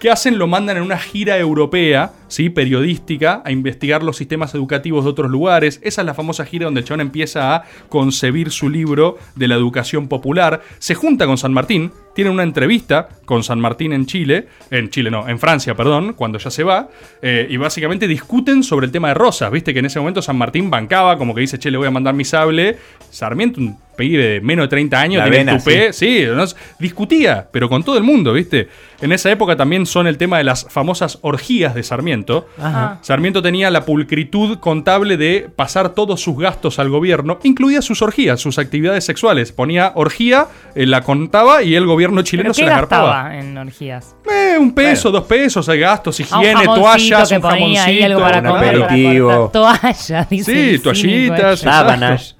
¿Qué 0.00 0.10
hacen? 0.10 0.38
Lo 0.38 0.46
mandan 0.46 0.78
en 0.78 0.82
una 0.82 0.98
gira 0.98 1.38
europea, 1.38 2.12
¿sí? 2.28 2.50
periodística, 2.50 3.42
a 3.44 3.52
investigar 3.52 4.02
los 4.02 4.16
sistemas 4.16 4.54
educativos 4.54 5.04
de 5.04 5.10
otros 5.10 5.30
lugares. 5.30 5.78
Esa 5.82 6.02
es 6.02 6.06
la 6.06 6.14
famosa 6.14 6.44
gira 6.44 6.64
donde 6.64 6.80
el 6.80 6.86
chabón 6.86 7.02
empieza 7.02 7.54
a 7.54 7.64
concebir 7.88 8.50
su 8.50 8.68
libro 8.68 9.18
de 9.36 9.48
la 9.48 9.54
educación 9.54 10.08
popular. 10.08 10.62
Se 10.78 10.94
junta 10.94 11.26
con 11.26 11.38
San 11.38 11.52
Martín, 11.52 11.92
tiene 12.14 12.30
una 12.30 12.42
entrevista 12.42 13.08
con 13.24 13.42
San 13.42 13.60
Martín 13.60 13.92
en 13.92 14.06
Chile, 14.06 14.48
en 14.70 14.90
Chile 14.90 15.10
no, 15.10 15.28
en 15.28 15.38
Francia, 15.38 15.74
perdón, 15.74 16.14
cuando 16.14 16.38
ya 16.38 16.50
se 16.50 16.64
va, 16.64 16.88
eh, 17.20 17.46
y 17.48 17.56
básicamente 17.56 18.06
discuten 18.06 18.62
sobre 18.62 18.86
el 18.86 18.92
tema 18.92 19.08
de 19.08 19.14
Rosas, 19.14 19.50
viste 19.50 19.72
que 19.72 19.78
en 19.78 19.86
ese 19.86 19.98
momento 19.98 20.20
San 20.20 20.36
Martín 20.36 20.70
bancaba, 20.70 21.16
como 21.16 21.34
que 21.34 21.40
dice, 21.40 21.58
che, 21.58 21.70
le 21.70 21.78
voy 21.78 21.86
a 21.86 21.90
mandar 21.90 22.14
mi 22.14 22.24
sable, 22.24 22.76
Sarmiento, 23.10 23.60
un 23.60 23.78
pibe 23.96 24.24
de 24.24 24.40
menos 24.40 24.64
de 24.64 24.68
30 24.68 25.00
años, 25.00 25.24
La 25.24 25.30
tiene 25.30 25.56
tupé, 25.58 25.92
sí, 25.92 26.24
¿no? 26.26 26.44
discutía, 26.78 27.48
pero 27.52 27.68
con 27.68 27.82
todo 27.82 27.96
el 27.98 28.04
mundo, 28.04 28.32
viste. 28.32 28.68
En 29.00 29.12
esa 29.12 29.30
época 29.30 29.56
también 29.56 29.84
son 29.84 30.06
el 30.06 30.16
tema 30.16 30.38
de 30.38 30.44
las 30.44 30.66
famosas 30.70 31.18
orgías 31.22 31.74
de 31.74 31.82
Sarmiento. 31.82 32.48
Ajá. 32.58 32.98
Sarmiento 33.02 33.42
tenía 33.42 33.70
la 33.70 33.84
pulcritud 33.84 34.58
contable 34.58 35.16
de 35.16 35.50
pasar 35.54 35.90
todos 35.90 36.20
sus 36.20 36.38
gastos 36.38 36.78
al 36.78 36.88
gobierno, 36.88 37.38
incluidas 37.42 37.84
sus 37.84 38.00
orgías, 38.00 38.40
sus 38.40 38.58
actividades 38.58 39.04
sexuales. 39.04 39.52
Ponía 39.52 39.92
orgía, 39.94 40.46
eh, 40.74 40.86
la 40.86 41.02
contaba 41.02 41.62
y 41.62 41.74
el 41.74 41.84
gobierno 41.84 42.01
chileno 42.22 42.48
¿Pero 42.48 42.54
se 42.54 42.60
qué 42.62 42.66
la 42.66 42.72
agarpaba. 42.76 43.06
gastaba 43.24 43.38
en 43.38 43.58
orgías? 43.58 44.16
Eh, 44.30 44.56
un 44.58 44.74
peso, 44.74 45.10
dos 45.10 45.24
pesos, 45.24 45.68
hay 45.68 45.78
gastos, 45.80 46.18
Ah, 46.30 46.38
un 46.38 46.42
higiene, 46.42 46.60
jamoncito 46.64 46.80
toallas, 46.82 47.28
que 47.28 47.34
un 47.36 47.42
ponía 47.42 47.84
ahí 47.84 48.02
algo 48.02 48.20
jamoncito. 48.20 48.42
para 48.42 48.52
un 48.52 48.56
comer, 48.58 48.72
para 48.80 48.84
aperitivo. 48.86 49.50
cortar. 49.52 49.80
Toalla, 49.80 50.26
dice 50.30 50.72
Sí, 50.74 50.78
toallitas, 50.82 51.54
este. 51.54 51.64
Sábanas. 51.64 52.36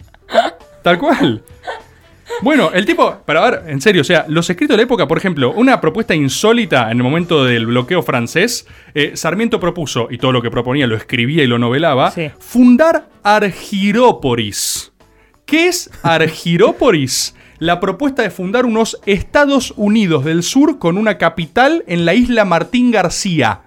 Tal 0.83 0.99
cual. 0.99 1.43
Bueno, 2.41 2.71
el 2.73 2.87
tipo, 2.87 3.19
para 3.27 3.43
ver, 3.43 3.63
en 3.67 3.81
serio, 3.83 4.01
o 4.01 4.05
sea, 4.05 4.25
los 4.27 4.49
escritos 4.49 4.75
de 4.75 4.79
la 4.79 4.83
época, 4.85 5.07
por 5.07 5.19
ejemplo, 5.19 5.53
una 5.53 5.81
propuesta 5.83 6.15
insólita 6.15 6.91
en 6.91 6.97
el 6.97 7.03
momento 7.03 7.45
del 7.45 7.67
bloqueo 7.67 8.03
francés, 8.03 8.67
eh, 8.95 9.13
Sarmiento 9.15 9.61
propuso, 9.61 10.09
y 10.11 10.17
todo 10.17 10.33
lo 10.33 10.41
que 10.41 10.51
proponía 10.51 10.87
lo 10.87 10.97
escribía 10.97 11.45
y 11.45 11.47
lo 11.47 11.59
novelaba, 11.59 12.11
Sí. 12.11 12.31
fundar 12.41 13.07
Argirópolis. 13.23 14.93
¿Qué 15.45 15.69
es 15.69 15.91
Argirópolis? 16.03 17.35
La 17.63 17.79
propuesta 17.79 18.23
de 18.23 18.31
fundar 18.31 18.67
unos 18.67 19.01
Estados 19.07 19.73
Unidos 19.77 20.25
del 20.25 20.43
Sur 20.43 20.81
con 20.81 20.99
una 20.99 21.17
capital 21.17 21.85
en 21.87 22.05
la 22.05 22.13
isla 22.13 22.45
Martín 22.45 22.91
García. 22.91 23.61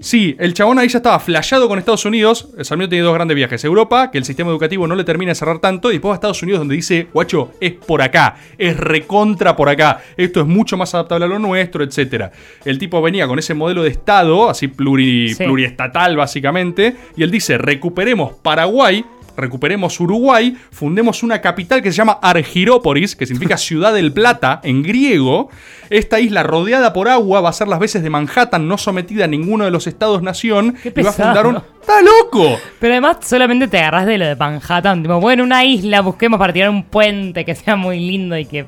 Sí, 0.00 0.34
el 0.40 0.54
chabón 0.54 0.80
ahí 0.80 0.88
ya 0.88 0.96
estaba 0.98 1.20
flasheado 1.20 1.68
con 1.68 1.78
Estados 1.78 2.04
Unidos. 2.04 2.48
Sarmiento 2.62 2.90
tiene 2.90 3.04
dos 3.04 3.14
grandes 3.14 3.36
viajes. 3.36 3.62
Europa, 3.64 4.10
que 4.10 4.18
el 4.18 4.24
sistema 4.24 4.50
educativo 4.50 4.88
no 4.88 4.96
le 4.96 5.04
termina 5.04 5.30
de 5.30 5.34
cerrar 5.36 5.60
tanto. 5.60 5.90
Y 5.90 5.94
después 5.94 6.10
a 6.10 6.14
Estados 6.14 6.42
Unidos, 6.42 6.58
donde 6.62 6.74
dice, 6.74 7.06
guacho, 7.14 7.52
es 7.60 7.74
por 7.74 8.02
acá. 8.02 8.34
Es 8.58 8.76
recontra 8.76 9.54
por 9.54 9.68
acá. 9.68 10.00
Esto 10.16 10.40
es 10.40 10.46
mucho 10.48 10.76
más 10.76 10.92
adaptable 10.92 11.26
a 11.26 11.28
lo 11.28 11.38
nuestro, 11.38 11.84
etc. 11.84 12.32
El 12.64 12.78
tipo 12.78 13.00
venía 13.02 13.28
con 13.28 13.38
ese 13.38 13.54
modelo 13.54 13.84
de 13.84 13.90
Estado, 13.90 14.50
así 14.50 14.66
pluri- 14.66 15.34
Sí. 15.36 15.44
pluriestatal 15.44 16.16
básicamente. 16.16 16.96
Y 17.16 17.22
él 17.22 17.30
dice, 17.30 17.56
recuperemos 17.56 18.32
Paraguay. 18.42 19.04
Recuperemos 19.36 19.98
Uruguay, 20.00 20.56
fundemos 20.70 21.22
una 21.22 21.40
capital 21.40 21.82
que 21.82 21.90
se 21.90 21.96
llama 21.96 22.18
Argirópolis, 22.22 23.16
que 23.16 23.26
significa 23.26 23.56
ciudad 23.58 23.94
del 23.94 24.12
plata 24.12 24.60
en 24.62 24.82
griego. 24.82 25.50
Esta 25.90 26.20
isla 26.20 26.42
rodeada 26.42 26.92
por 26.92 27.08
agua 27.08 27.40
va 27.40 27.50
a 27.50 27.52
ser 27.52 27.68
las 27.68 27.78
veces 27.78 28.02
de 28.02 28.10
Manhattan, 28.10 28.68
no 28.68 28.78
sometida 28.78 29.24
a 29.24 29.28
ninguno 29.28 29.64
de 29.64 29.70
los 29.70 29.86
estados-nación. 29.86 30.76
Y 30.84 31.02
va 31.02 31.10
a 31.10 31.12
fundar 31.12 31.46
un. 31.46 31.62
¡Está 31.82 32.00
loco! 32.00 32.58
Pero 32.78 32.94
además 32.94 33.18
solamente 33.22 33.66
te 33.68 33.78
agarras 33.78 34.06
de 34.06 34.16
lo 34.16 34.26
de 34.26 34.36
Manhattan. 34.36 35.02
Tipo, 35.02 35.20
bueno, 35.20 35.42
una 35.44 35.64
isla, 35.64 36.00
busquemos 36.00 36.38
para 36.38 36.52
tirar 36.52 36.70
un 36.70 36.84
puente 36.84 37.44
que 37.44 37.54
sea 37.54 37.74
muy 37.76 37.98
lindo 37.98 38.38
y 38.38 38.44
que 38.46 38.66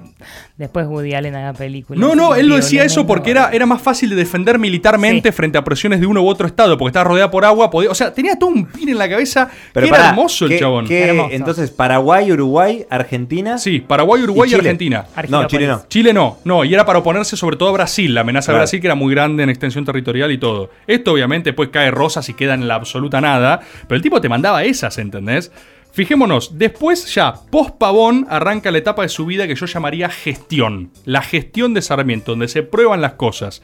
después 0.57 0.87
Woody 0.87 1.15
Allen 1.15 1.35
haga 1.37 1.53
películas. 1.53 2.01
No, 2.01 2.15
no, 2.15 2.35
él 2.35 2.49
lo 2.49 2.57
decía 2.57 2.85
eso 2.85 3.07
porque 3.07 3.31
era, 3.31 3.51
era 3.53 3.67
más 3.67 3.81
fácil 3.83 4.11
de 4.11 4.17
defender 4.17 4.59
militarmente 4.59 5.31
Sí. 5.31 5.37
frente 5.37 5.59
a 5.59 5.65
presiones 5.65 6.01
de 6.01 6.07
uno 6.07 6.23
u 6.23 6.29
otro 6.29 6.47
estado, 6.47 6.77
porque 6.77 6.91
estaba 6.91 7.05
rodeada 7.05 7.31
por 7.31 7.45
agua. 7.45 7.71
podía- 7.71 7.91
o 7.91 7.95
sea, 7.95 8.13
tenía 8.13 8.37
todo 8.39 8.51
un 8.51 8.67
pin 8.67 8.89
en 8.89 8.99
la 8.99 9.09
cabeza. 9.09 9.49
Pero 9.73 9.87
que 9.87 9.91
pará, 9.91 10.05
era 10.05 10.11
hermoso 10.11 10.45
el 10.47 10.51
¿qué- 10.53 10.59
chabón. 10.59 10.87
qué- 10.87 11.05
Hermoso. 11.09 11.29
entonces, 11.33 11.71
Paraguay, 11.71 12.31
Uruguay, 12.33 12.85
Argentina. 12.91 13.59
Sí, 13.59 13.81
Paraguay, 13.81 14.23
Uruguay 14.23 14.49
y, 14.49 14.51
Chile. 14.51 14.61
Argentina. 14.61 15.07
No. 15.29 15.47
Chile 15.47 15.67
no. 15.69 15.83
Chile 15.89 16.13
no, 16.13 16.39
no, 16.45 16.65
y 16.65 16.75
era 16.75 16.85
para 16.85 16.99
oponerse 16.99 17.37
sobre 17.37 17.57
todo 17.57 17.69
a 17.69 17.73
Brasil, 17.73 18.13
la 18.15 18.23
amenaza 18.23 18.47
de 18.51 18.55
Claro. 18.57 18.63
Brasil 18.63 18.81
que 18.81 18.87
era 18.89 18.95
muy 18.97 19.15
grande 19.15 19.43
en 19.45 19.51
extensión 19.51 19.85
territorial 19.85 20.31
y 20.33 20.39
todo. 20.39 20.71
Esto 20.87 21.13
obviamente 21.13 21.53
pues 21.53 21.69
cae 21.71 21.91
rosas 21.91 22.29
y 22.29 22.35
queda 22.35 22.55
en 22.55 22.67
la 22.69 22.75
absoluta 22.75 23.04
nada, 23.21 23.61
pero 23.89 23.97
el 23.97 24.03
tipo 24.03 24.21
te 24.21 24.29
mandaba 24.29 24.65
esas, 24.65 24.99
¿entendés? 24.99 25.51
Fijémonos, 25.93 26.59
después 26.59 27.15
ya, 27.15 27.35
post 27.51 27.77
Pavón, 27.79 28.27
arranca 28.29 28.71
la 28.73 28.79
etapa 28.79 29.03
de 29.03 29.09
su 29.09 29.27
vida 29.27 29.47
que 29.47 29.55
yo 29.55 29.67
llamaría 29.67 30.09
gestión. 30.09 30.91
La 31.05 31.23
gestión 31.23 31.73
de 31.73 31.83
Sarmiento, 31.83 32.33
donde 32.33 32.49
se 32.49 32.63
prueban 32.65 33.01
las 33.01 33.13
cosas. 33.13 33.63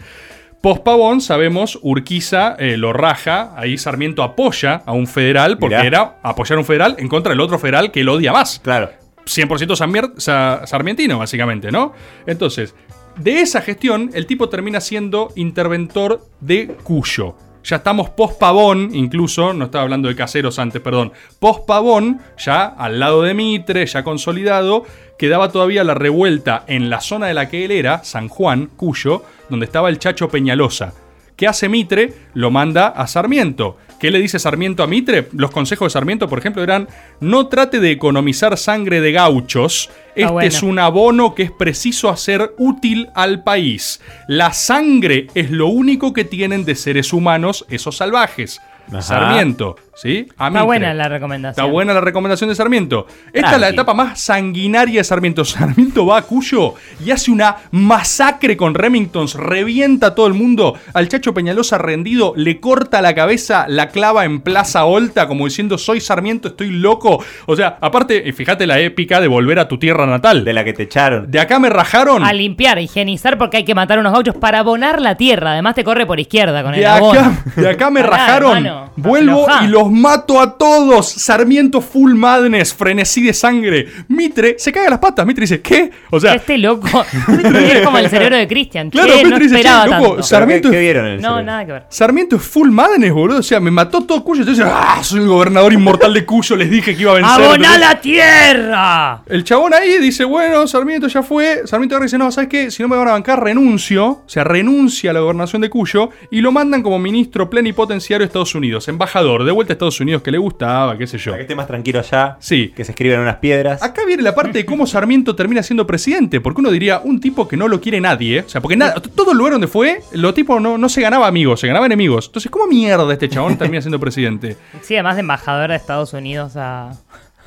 Post 0.62 0.82
Pavón, 0.84 1.20
sabemos, 1.22 1.78
Urquiza 1.82 2.54
eh, 2.58 2.76
lo 2.76 2.92
raja, 2.92 3.52
ahí 3.56 3.78
Sarmiento 3.78 4.22
apoya 4.22 4.82
a 4.86 4.92
un 4.92 5.06
federal, 5.08 5.58
porque 5.58 5.74
Mirá. 5.76 5.86
era 5.86 6.16
apoyar 6.22 6.56
a 6.58 6.60
un 6.60 6.66
federal 6.66 6.94
en 6.98 7.08
contra 7.08 7.30
del 7.32 7.40
otro 7.40 7.58
federal 7.58 7.90
que 7.90 8.02
él 8.02 8.08
odia 8.08 8.32
más. 8.32 8.60
Claro. 8.62 8.90
100% 9.24 9.74
sarmier- 9.76 10.12
sa- 10.18 10.66
sarmientino, 10.66 11.18
básicamente, 11.18 11.72
¿no? 11.72 11.92
Entonces, 12.26 12.74
de 13.16 13.40
esa 13.40 13.60
gestión, 13.60 14.10
el 14.14 14.26
tipo 14.26 14.48
termina 14.48 14.80
siendo 14.80 15.32
interventor 15.34 16.20
de 16.40 16.68
Cuyo. 16.84 17.36
Ya 17.62 17.76
estamos 17.76 18.10
post-pavón, 18.10 18.94
incluso, 18.94 19.52
no 19.52 19.66
estaba 19.66 19.82
hablando 19.82 20.08
de 20.08 20.16
caseros 20.16 20.58
antes, 20.58 20.80
perdón. 20.80 21.12
Post-pavón, 21.38 22.20
ya 22.38 22.64
al 22.64 22.98
lado 22.98 23.22
de 23.22 23.34
Mitre, 23.34 23.84
ya 23.86 24.02
consolidado, 24.02 24.84
quedaba 25.18 25.52
todavía 25.52 25.84
la 25.84 25.94
revuelta 25.94 26.64
en 26.66 26.88
la 26.88 27.00
zona 27.00 27.26
de 27.26 27.34
la 27.34 27.48
que 27.48 27.64
él 27.64 27.70
era, 27.70 28.02
San 28.04 28.28
Juan, 28.28 28.70
Cuyo, 28.76 29.22
donde 29.50 29.66
estaba 29.66 29.90
el 29.90 29.98
Chacho 29.98 30.28
Peñalosa. 30.28 30.94
¿Qué 31.40 31.48
hace 31.48 31.70
Mitre? 31.70 32.12
Lo 32.34 32.50
manda 32.50 32.88
a 32.88 33.06
Sarmiento. 33.06 33.78
¿Qué 33.98 34.10
le 34.10 34.18
dice 34.18 34.38
Sarmiento 34.38 34.82
a 34.82 34.86
Mitre? 34.86 35.26
Los 35.32 35.50
consejos 35.50 35.86
de 35.86 35.90
Sarmiento, 35.94 36.28
por 36.28 36.38
ejemplo, 36.38 36.62
eran: 36.62 36.86
no 37.20 37.46
trate 37.46 37.80
de 37.80 37.90
economizar 37.90 38.58
sangre 38.58 39.00
de 39.00 39.12
gauchos. 39.12 39.88
Este 40.14 40.30
bueno. 40.30 40.46
es 40.46 40.62
un 40.62 40.78
abono 40.78 41.34
que 41.34 41.44
es 41.44 41.50
preciso 41.50 42.10
hacer 42.10 42.52
útil 42.58 43.08
al 43.14 43.42
país. 43.42 44.02
La 44.28 44.52
sangre 44.52 45.28
es 45.34 45.50
lo 45.50 45.68
único 45.68 46.12
que 46.12 46.24
tienen 46.24 46.66
de 46.66 46.74
seres 46.74 47.10
humanos 47.10 47.64
esos 47.70 47.96
salvajes. 47.96 48.60
Ajá. 48.88 49.00
Sarmiento, 49.00 49.76
¿sí? 50.00 50.26
A 50.38 50.48
Está 50.48 50.50
Mitre. 50.50 50.64
buena 50.64 50.94
la 50.94 51.08
recomendación. 51.08 51.50
Está 51.64 51.72
buena 51.72 51.94
la 51.94 52.00
recomendación 52.00 52.48
de 52.48 52.54
Sarmiento. 52.56 53.06
Esta 53.32 53.54
es 53.54 53.60
la 53.60 53.68
etapa 53.68 53.94
más 53.94 54.20
sanguinaria 54.20 55.00
de 55.00 55.04
Sarmiento. 55.04 55.44
Sarmiento 55.44 56.06
va 56.06 56.18
a 56.18 56.22
Cuyo 56.22 56.74
y 57.04 57.10
hace 57.10 57.30
una 57.30 57.56
masacre 57.70 58.56
con 58.56 58.74
Remingtons, 58.74 59.34
revienta 59.34 60.08
a 60.08 60.14
todo 60.14 60.26
el 60.26 60.34
mundo. 60.34 60.74
Al 60.94 61.08
Chacho 61.08 61.34
Peñalosa 61.34 61.78
rendido, 61.78 62.32
le 62.36 62.60
corta 62.60 63.02
la 63.02 63.14
cabeza, 63.14 63.66
la 63.68 63.88
clava 63.88 64.24
en 64.24 64.40
Plaza 64.40 64.84
Olta, 64.84 65.26
como 65.28 65.44
diciendo: 65.46 65.76
Soy 65.78 66.00
Sarmiento, 66.00 66.48
estoy 66.48 66.70
loco. 66.70 67.22
O 67.46 67.56
sea, 67.56 67.78
aparte, 67.80 68.28
eh, 68.28 68.32
fíjate 68.32 68.66
la 68.66 68.78
épica 68.80 69.20
de 69.20 69.28
volver 69.28 69.58
a 69.58 69.68
tu 69.68 69.78
tierra 69.78 70.06
natal. 70.06 70.44
De 70.44 70.52
la 70.52 70.64
que 70.64 70.72
te 70.72 70.84
echaron. 70.84 71.30
De 71.30 71.40
acá 71.40 71.58
me 71.58 71.68
rajaron. 71.70 72.24
A 72.24 72.32
limpiar, 72.32 72.78
a 72.78 72.80
higienizar 72.80 73.36
porque 73.38 73.58
hay 73.58 73.64
que 73.64 73.74
matar 73.74 73.98
a 73.98 74.00
unos 74.00 74.12
gauchos 74.12 74.34
para 74.36 74.60
abonar 74.60 75.00
la 75.00 75.16
tierra. 75.16 75.52
Además 75.52 75.74
te 75.74 75.84
corre 75.84 76.06
por 76.06 76.20
izquierda 76.20 76.62
con 76.62 76.72
De 76.72 76.78
el 76.80 76.86
abono. 76.86 77.20
acá, 77.20 77.32
de 77.56 77.68
acá 77.68 77.90
me 77.90 78.00
Pará, 78.00 78.10
rajaron. 78.16 78.56
hermano, 78.58 78.90
Vuelvo 78.96 79.42
aflojá. 79.42 79.64
y 79.64 79.68
los 79.68 79.89
mato 79.90 80.40
a 80.40 80.56
todos. 80.56 81.08
Sarmiento 81.08 81.80
full 81.80 82.14
madness, 82.14 82.72
frenesí 82.74 83.22
de 83.22 83.32
sangre. 83.34 83.86
Mitre 84.08 84.56
se 84.58 84.72
caga 84.72 84.90
las 84.90 84.98
patas. 84.98 85.26
Mitre 85.26 85.42
dice, 85.42 85.60
¿qué? 85.60 85.90
O 86.10 86.18
sea, 86.20 86.34
Este 86.34 86.58
loco. 86.58 86.88
es 87.44 87.82
como 87.82 87.98
el 87.98 88.08
cerebro 88.08 88.36
de 88.36 88.46
Christian. 88.48 88.90
Claro, 88.90 89.08
Che, 89.12 89.16
Mitre 89.24 89.30
no 89.30 89.38
dice, 89.38 89.62
loco, 89.62 89.90
tanto. 89.90 90.10
¿Pero 90.12 90.22
Sarmiento 90.22 90.70
¿Qué, 90.70 90.76
es- 90.76 90.78
qué 90.78 90.84
vieron 90.84 91.06
en 91.06 91.12
el 91.14 91.20
No, 91.20 91.28
cerebro? 91.30 91.44
nada 91.44 91.66
que 91.66 91.72
ver. 91.72 91.82
Sarmiento 91.88 92.36
es 92.36 92.42
full 92.42 92.70
madness, 92.70 93.12
boludo. 93.12 93.38
O 93.38 93.42
sea, 93.42 93.60
me 93.60 93.70
mató 93.70 94.02
todo 94.04 94.22
Cuyo. 94.24 94.42
Entonces, 94.42 94.64
¡ah! 94.68 95.00
Soy 95.02 95.20
el 95.20 95.28
gobernador 95.28 95.72
inmortal 95.72 96.12
de 96.14 96.24
Cuyo. 96.24 96.56
Les 96.56 96.70
dije 96.70 96.94
que 96.94 97.02
iba 97.02 97.12
a 97.12 97.14
vencer. 97.14 97.44
¡Aboná 97.44 97.78
la 97.78 98.00
tierra! 98.00 99.22
El 99.26 99.44
chabón 99.44 99.74
ahí 99.74 99.98
dice, 99.98 100.24
bueno, 100.24 100.66
Sarmiento 100.66 101.06
ya 101.08 101.22
fue. 101.22 101.62
Sarmiento 101.66 101.98
dice, 102.00 102.18
no, 102.18 102.30
¿sabes 102.30 102.48
qué? 102.48 102.70
Si 102.70 102.82
no 102.82 102.88
me 102.88 102.96
van 102.96 103.08
a 103.08 103.12
bancar, 103.12 103.42
renuncio. 103.42 104.06
O 104.06 104.24
sea, 104.26 104.44
renuncia 104.44 105.10
a 105.10 105.14
la 105.14 105.20
gobernación 105.20 105.62
de 105.62 105.70
Cuyo 105.70 106.10
y 106.30 106.40
lo 106.40 106.52
mandan 106.52 106.82
como 106.82 106.98
ministro 106.98 107.48
plenipotenciario 107.50 108.24
de 108.24 108.26
Estados 108.26 108.54
Unidos, 108.54 108.88
embajador, 108.88 109.44
de 109.44 109.52
vuelta 109.52 109.72
a 109.72 109.74
Estados 109.80 110.00
Unidos 110.00 110.22
que 110.22 110.30
le 110.30 110.38
gustaba, 110.38 110.96
qué 110.98 111.06
sé 111.06 111.18
yo. 111.18 111.32
Para 111.32 111.38
que 111.38 111.42
esté 111.42 111.54
más 111.54 111.66
tranquilo 111.66 111.98
allá. 112.00 112.36
Sí. 112.38 112.72
Que 112.76 112.84
se 112.84 112.92
escriban 112.92 113.20
unas 113.20 113.36
piedras. 113.36 113.82
Acá 113.82 114.02
viene 114.06 114.22
la 114.22 114.34
parte 114.34 114.58
de 114.58 114.66
cómo 114.66 114.86
Sarmiento 114.86 115.34
termina 115.34 115.62
siendo 115.62 115.86
presidente, 115.86 116.40
porque 116.40 116.60
uno 116.60 116.70
diría, 116.70 117.00
un 117.02 117.20
tipo 117.20 117.48
que 117.48 117.56
no 117.56 117.66
lo 117.66 117.80
quiere 117.80 118.00
nadie, 118.00 118.40
o 118.40 118.48
sea, 118.48 118.60
porque 118.60 118.76
nada, 118.76 118.94
todo 118.94 119.32
el 119.32 119.38
lugar 119.38 119.52
donde 119.54 119.68
fue, 119.68 120.02
lo 120.12 120.34
tipo 120.34 120.60
no, 120.60 120.76
no 120.76 120.88
se 120.88 121.00
ganaba 121.00 121.26
amigos, 121.26 121.60
se 121.60 121.66
ganaba 121.66 121.86
enemigos. 121.86 122.26
Entonces, 122.26 122.50
¿cómo 122.50 122.66
mierda 122.66 123.10
este 123.12 123.28
chabón 123.28 123.56
termina 123.56 123.80
siendo 123.80 123.98
presidente? 123.98 124.56
Sí, 124.82 124.94
además 124.94 125.16
de 125.16 125.20
embajador 125.20 125.70
de 125.70 125.76
Estados 125.76 126.12
Unidos 126.12 126.56
a. 126.56 126.92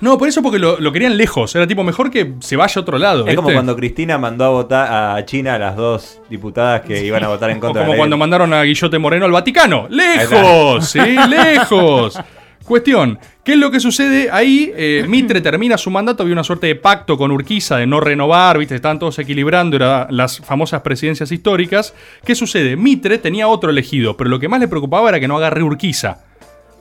No, 0.04 0.18
por 0.18 0.28
eso 0.28 0.42
porque 0.42 0.60
lo, 0.60 0.82
lo 0.82 0.92
querían 0.92 1.16
lejos, 1.16 1.56
era 1.56 1.66
tipo 1.66 1.82
mejor 1.82 2.12
que 2.12 2.34
se 2.42 2.58
vaya 2.58 2.74
a 2.76 2.82
otro 2.82 2.98
lado. 2.98 3.26
Es 3.26 3.38
como 3.38 3.54
cuando 3.54 3.74
Cristina 3.74 4.18
mandó 4.18 4.44
a 4.44 4.50
votar 4.50 5.16
a 5.18 5.26
China 5.26 5.56
a 5.56 5.60
las 5.60 5.78
dos 5.78 6.20
diputadas 6.30 6.82
que 6.82 7.06
iban 7.06 7.24
a 7.24 7.30
votar 7.30 7.52
en 7.52 7.58
O 7.58 7.62
contra 7.62 7.84
de 7.84 7.86
como 7.86 7.94
la 7.94 7.98
cuando 8.00 8.18
mandaron 8.18 8.54
a 8.54 8.64
Guillote 8.64 9.00
Moreno 9.00 9.24
al 9.24 9.32
Vaticano. 9.32 9.88
¡Lejos! 9.90 10.90
¡Sí, 10.90 11.00
lejos! 11.30 12.20
Cuestión, 12.66 13.18
¿qué 13.46 13.54
es 13.54 13.58
lo 13.58 13.72
que 13.72 13.80
sucede 13.80 14.30
ahí? 14.30 14.74
Eh, 14.76 15.06
Mitre 15.08 15.40
termina 15.40 15.78
su 15.78 15.90
mandato, 15.90 16.24
había 16.24 16.34
una 16.34 16.44
suerte 16.44 16.68
de 16.68 16.76
pacto 16.76 17.18
con 17.18 17.32
Urquiza 17.32 17.78
de 17.78 17.88
no 17.88 18.02
renovar, 18.02 18.58
¿viste? 18.58 18.76
Estaban 18.76 19.00
todos 19.00 19.20
equilibrando, 19.20 19.78
eran 19.78 20.08
las 20.10 20.40
famosas 20.40 20.82
presidencias 20.82 21.32
históricas. 21.32 21.94
¿Qué 22.26 22.36
sucede? 22.36 22.76
Mitre 22.76 23.20
tenía 23.20 23.48
otro 23.48 23.70
elegido, 23.70 24.18
pero 24.18 24.30
lo 24.30 24.38
que 24.38 24.50
más 24.50 24.60
le 24.60 24.68
preocupaba 24.68 25.08
era 25.08 25.22
que 25.22 25.30
no 25.30 25.38
agarre 25.38 25.64
Urquiza. 25.64 26.26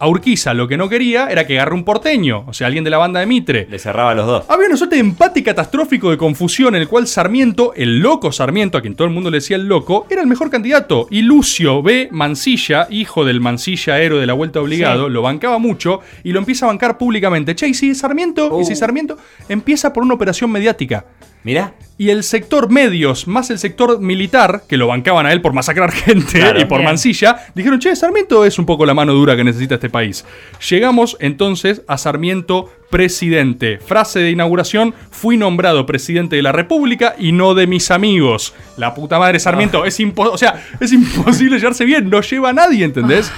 A 0.02 0.08
Urquiza 0.08 0.52
lo 0.52 0.66
que 0.66 0.76
no 0.76 0.88
quería 0.88 1.28
era 1.30 1.46
que 1.46 1.54
agarre 1.60 1.76
un 1.76 1.84
porteño, 1.84 2.42
o 2.48 2.52
sea, 2.52 2.66
alguien 2.66 2.82
de 2.82 2.90
la 2.90 2.98
banda 2.98 3.20
de 3.20 3.26
Mitre. 3.26 3.68
Le 3.70 3.78
cerraba 3.78 4.10
a 4.10 4.14
los 4.16 4.26
dos. 4.26 4.44
Había 4.48 4.66
una 4.66 4.76
suerte 4.76 4.96
de 4.96 5.00
empate 5.00 5.44
catastrófico 5.44 6.10
de 6.10 6.16
confusión 6.18 6.74
en 6.74 6.82
el 6.82 6.88
cual 6.88 7.06
Sarmiento, 7.06 7.72
el 7.76 8.00
loco 8.00 8.32
Sarmiento, 8.32 8.76
a 8.76 8.80
quien 8.80 8.96
todo 8.96 9.06
el 9.06 9.14
mundo 9.14 9.30
le 9.30 9.36
decía 9.36 9.54
el 9.54 9.68
loco, 9.68 10.08
era 10.10 10.20
el 10.20 10.26
mejor 10.26 10.50
candidato. 10.50 11.06
Y 11.08 11.22
Lucio 11.22 11.82
B. 11.84 12.08
Mansilla, 12.10 12.88
hijo 12.90 13.24
del 13.24 13.40
Mansilla 13.40 14.00
héroe 14.00 14.18
de 14.18 14.26
la 14.26 14.32
Vuelta 14.32 14.60
Obligado, 14.60 15.06
Sí. 15.06 15.12
lo 15.12 15.22
bancaba 15.22 15.58
mucho 15.58 16.00
y 16.24 16.32
lo 16.32 16.40
empieza 16.40 16.66
a 16.66 16.68
bancar 16.70 16.98
públicamente. 16.98 17.54
Che, 17.54 17.68
y 17.68 17.74
si 17.74 17.94
Sarmiento, 17.94 18.60
y 18.60 18.64
si 18.64 18.72
Uh. 18.72 18.76
Sarmiento 18.76 19.16
empieza 19.48 19.92
por 19.92 20.02
una 20.02 20.14
operación 20.14 20.50
mediática. 20.50 21.04
Mirá. 21.44 21.74
Y 21.98 22.10
el 22.10 22.22
sector 22.22 22.70
medios 22.70 23.26
más 23.26 23.50
el 23.50 23.58
sector 23.58 24.00
militar, 24.00 24.62
que 24.68 24.76
lo 24.76 24.86
bancaban 24.86 25.26
a 25.26 25.32
él 25.32 25.40
por 25.40 25.52
masacrar 25.52 25.90
gente 25.92 26.38
Claro. 26.38 26.60
y 26.60 26.64
por 26.66 26.78
Bien. 26.78 26.90
mancilla, 26.90 27.36
dijeron, 27.54 27.80
che, 27.80 27.94
Sarmiento 27.96 28.44
es 28.44 28.58
un 28.60 28.66
poco 28.66 28.86
la 28.86 28.94
mano 28.94 29.12
dura 29.12 29.34
que 29.36 29.42
necesita 29.44 29.74
este 29.74 29.90
país. 29.92 30.24
Llegamos 30.68 31.16
entonces 31.20 31.82
a 31.86 31.98
Sarmiento 31.98 32.72
presidente. 32.90 33.78
Frase 33.78 34.18
de 34.18 34.30
inauguración, 34.32 34.94
fui 35.10 35.36
nombrado 35.36 35.86
presidente 35.86 36.36
de 36.36 36.42
la 36.42 36.52
República 36.52 37.14
y 37.18 37.30
no 37.32 37.54
de 37.54 37.66
mis 37.68 37.90
amigos. 37.92 38.54
La 38.76 38.94
puta 38.94 39.18
madre 39.18 39.38
Sarmiento, 39.38 39.84
es, 39.84 40.00
impo- 40.00 40.30
o 40.32 40.36
sea, 40.36 40.62
es 40.80 40.92
imposible 40.92 41.58
llevarse 41.58 41.84
bien, 41.84 42.10
no 42.10 42.20
lleva 42.20 42.50
a 42.50 42.52
nadie, 42.52 42.84
¿entendés? 42.84 43.30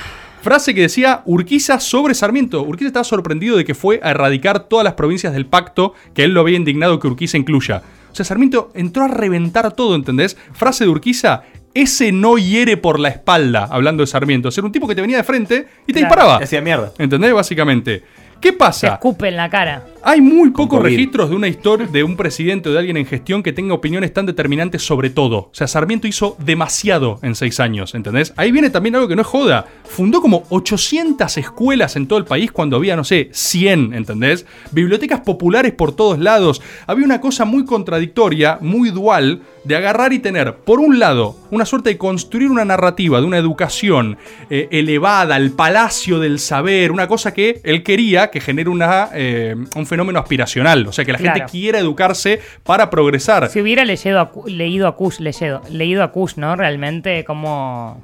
Frase 0.42 0.74
que 0.74 0.82
decía 0.82 1.22
Urquiza 1.24 1.80
sobre 1.80 2.14
Sarmiento. 2.14 2.62
Urquiza 2.62 2.88
estaba 2.88 3.04
sorprendido 3.04 3.56
de 3.56 3.64
que 3.64 3.74
fue 3.74 4.00
a 4.02 4.10
erradicar 4.10 4.68
todas 4.68 4.84
las 4.84 4.94
provincias 4.94 5.32
del 5.32 5.46
pacto 5.46 5.94
que 6.14 6.24
él 6.24 6.32
lo 6.32 6.40
había 6.40 6.56
indignado 6.56 6.98
que 6.98 7.06
Urquiza 7.06 7.38
incluya. 7.38 7.82
O 8.12 8.14
sea, 8.14 8.24
Sarmiento 8.24 8.70
entró 8.74 9.04
a 9.04 9.08
reventar 9.08 9.72
todo, 9.72 9.94
¿entendés? 9.94 10.36
Frase 10.52 10.84
de 10.84 10.90
Urquiza, 10.90 11.44
ese 11.74 12.12
no 12.12 12.38
hiere 12.38 12.76
por 12.76 12.98
la 13.00 13.08
espalda, 13.08 13.68
hablando 13.70 14.02
de 14.02 14.06
Sarmiento. 14.06 14.50
Ser 14.50 14.64
un 14.64 14.72
tipo 14.72 14.86
que 14.88 14.94
te 14.94 15.00
venía 15.00 15.16
de 15.18 15.24
frente 15.24 15.66
y 15.86 15.92
te 15.92 15.98
Claro. 16.00 16.06
disparaba. 16.14 16.36
Hacía 16.44 16.60
mierda. 16.60 16.92
¿Entendés? 16.98 17.32
Básicamente. 17.32 18.02
¿Qué 18.40 18.48
Se 18.50 18.54
pasa? 18.54 18.88
escupe 18.94 19.28
en 19.28 19.36
la 19.36 19.48
cara. 19.50 19.84
Hay 20.06 20.20
muy 20.20 20.50
pocos 20.50 20.82
registros 20.82 21.30
de 21.30 21.36
una 21.36 21.48
historia 21.48 21.86
de 21.86 22.04
un 22.04 22.14
presidente 22.14 22.68
o 22.68 22.72
de 22.72 22.78
alguien 22.78 22.98
en 22.98 23.06
gestión 23.06 23.42
que 23.42 23.54
tenga 23.54 23.72
opiniones 23.72 24.12
tan 24.12 24.26
determinantes 24.26 24.82
sobre 24.82 25.08
todo. 25.08 25.38
O 25.38 25.50
sea, 25.52 25.66
Sarmiento 25.66 26.06
hizo 26.06 26.36
demasiado 26.44 27.18
en 27.22 27.34
seis 27.34 27.58
años, 27.58 27.94
¿entendés? 27.94 28.34
Ahí 28.36 28.52
viene 28.52 28.68
también 28.68 28.96
algo 28.96 29.08
que 29.08 29.16
no 29.16 29.22
es 29.22 29.28
joda. 29.28 29.66
Fundó 29.84 30.20
como 30.20 30.44
800 30.50 31.38
escuelas 31.38 31.96
en 31.96 32.06
todo 32.06 32.18
el 32.18 32.26
país 32.26 32.52
cuando 32.52 32.76
había, 32.76 32.96
no 32.96 33.04
sé, 33.04 33.30
100, 33.32 33.94
¿entendés? 33.94 34.44
Bibliotecas 34.72 35.20
populares 35.20 35.72
por 35.72 35.96
todos 35.96 36.18
lados. 36.18 36.60
Había 36.86 37.06
una 37.06 37.22
cosa 37.22 37.46
muy 37.46 37.64
contradictoria, 37.64 38.58
muy 38.60 38.90
dual, 38.90 39.40
de 39.64 39.76
agarrar 39.76 40.12
y 40.12 40.18
tener, 40.18 40.56
por 40.56 40.78
un 40.78 40.98
lado, 40.98 41.36
una 41.50 41.64
suerte 41.64 41.90
de 41.90 41.98
construir 41.98 42.50
una 42.50 42.64
narrativa 42.64 43.20
de 43.20 43.26
una 43.26 43.38
educación 43.38 44.18
eh, 44.50 44.68
elevada, 44.70 45.38
el 45.38 45.52
palacio 45.52 46.18
del 46.18 46.38
saber, 46.38 46.92
una 46.92 47.08
cosa 47.08 47.32
que 47.32 47.60
él 47.64 47.82
quería 47.82 48.30
que 48.30 48.40
genere 48.40 48.68
una, 48.68 49.08
eh, 49.14 49.56
un 49.74 49.86
fenómeno 49.94 50.18
aspiracional, 50.18 50.86
o 50.86 50.92
sea, 50.92 51.04
que 51.04 51.12
la 51.12 51.18
gente 51.18 51.44
quiera 51.50 51.78
educarse 51.78 52.40
para 52.64 52.90
progresar. 52.90 53.48
Si 53.48 53.60
hubiera 53.60 53.84
leído 53.84 54.18
a, 54.18 54.30
leído 54.46 54.88
a 54.88 54.96
Kush, 54.96 55.20
leído, 55.20 55.62
leído 55.70 56.02
a 56.02 56.10
Kush, 56.10 56.34
¿no? 56.36 56.56
Realmente 56.56 57.24
como... 57.24 58.00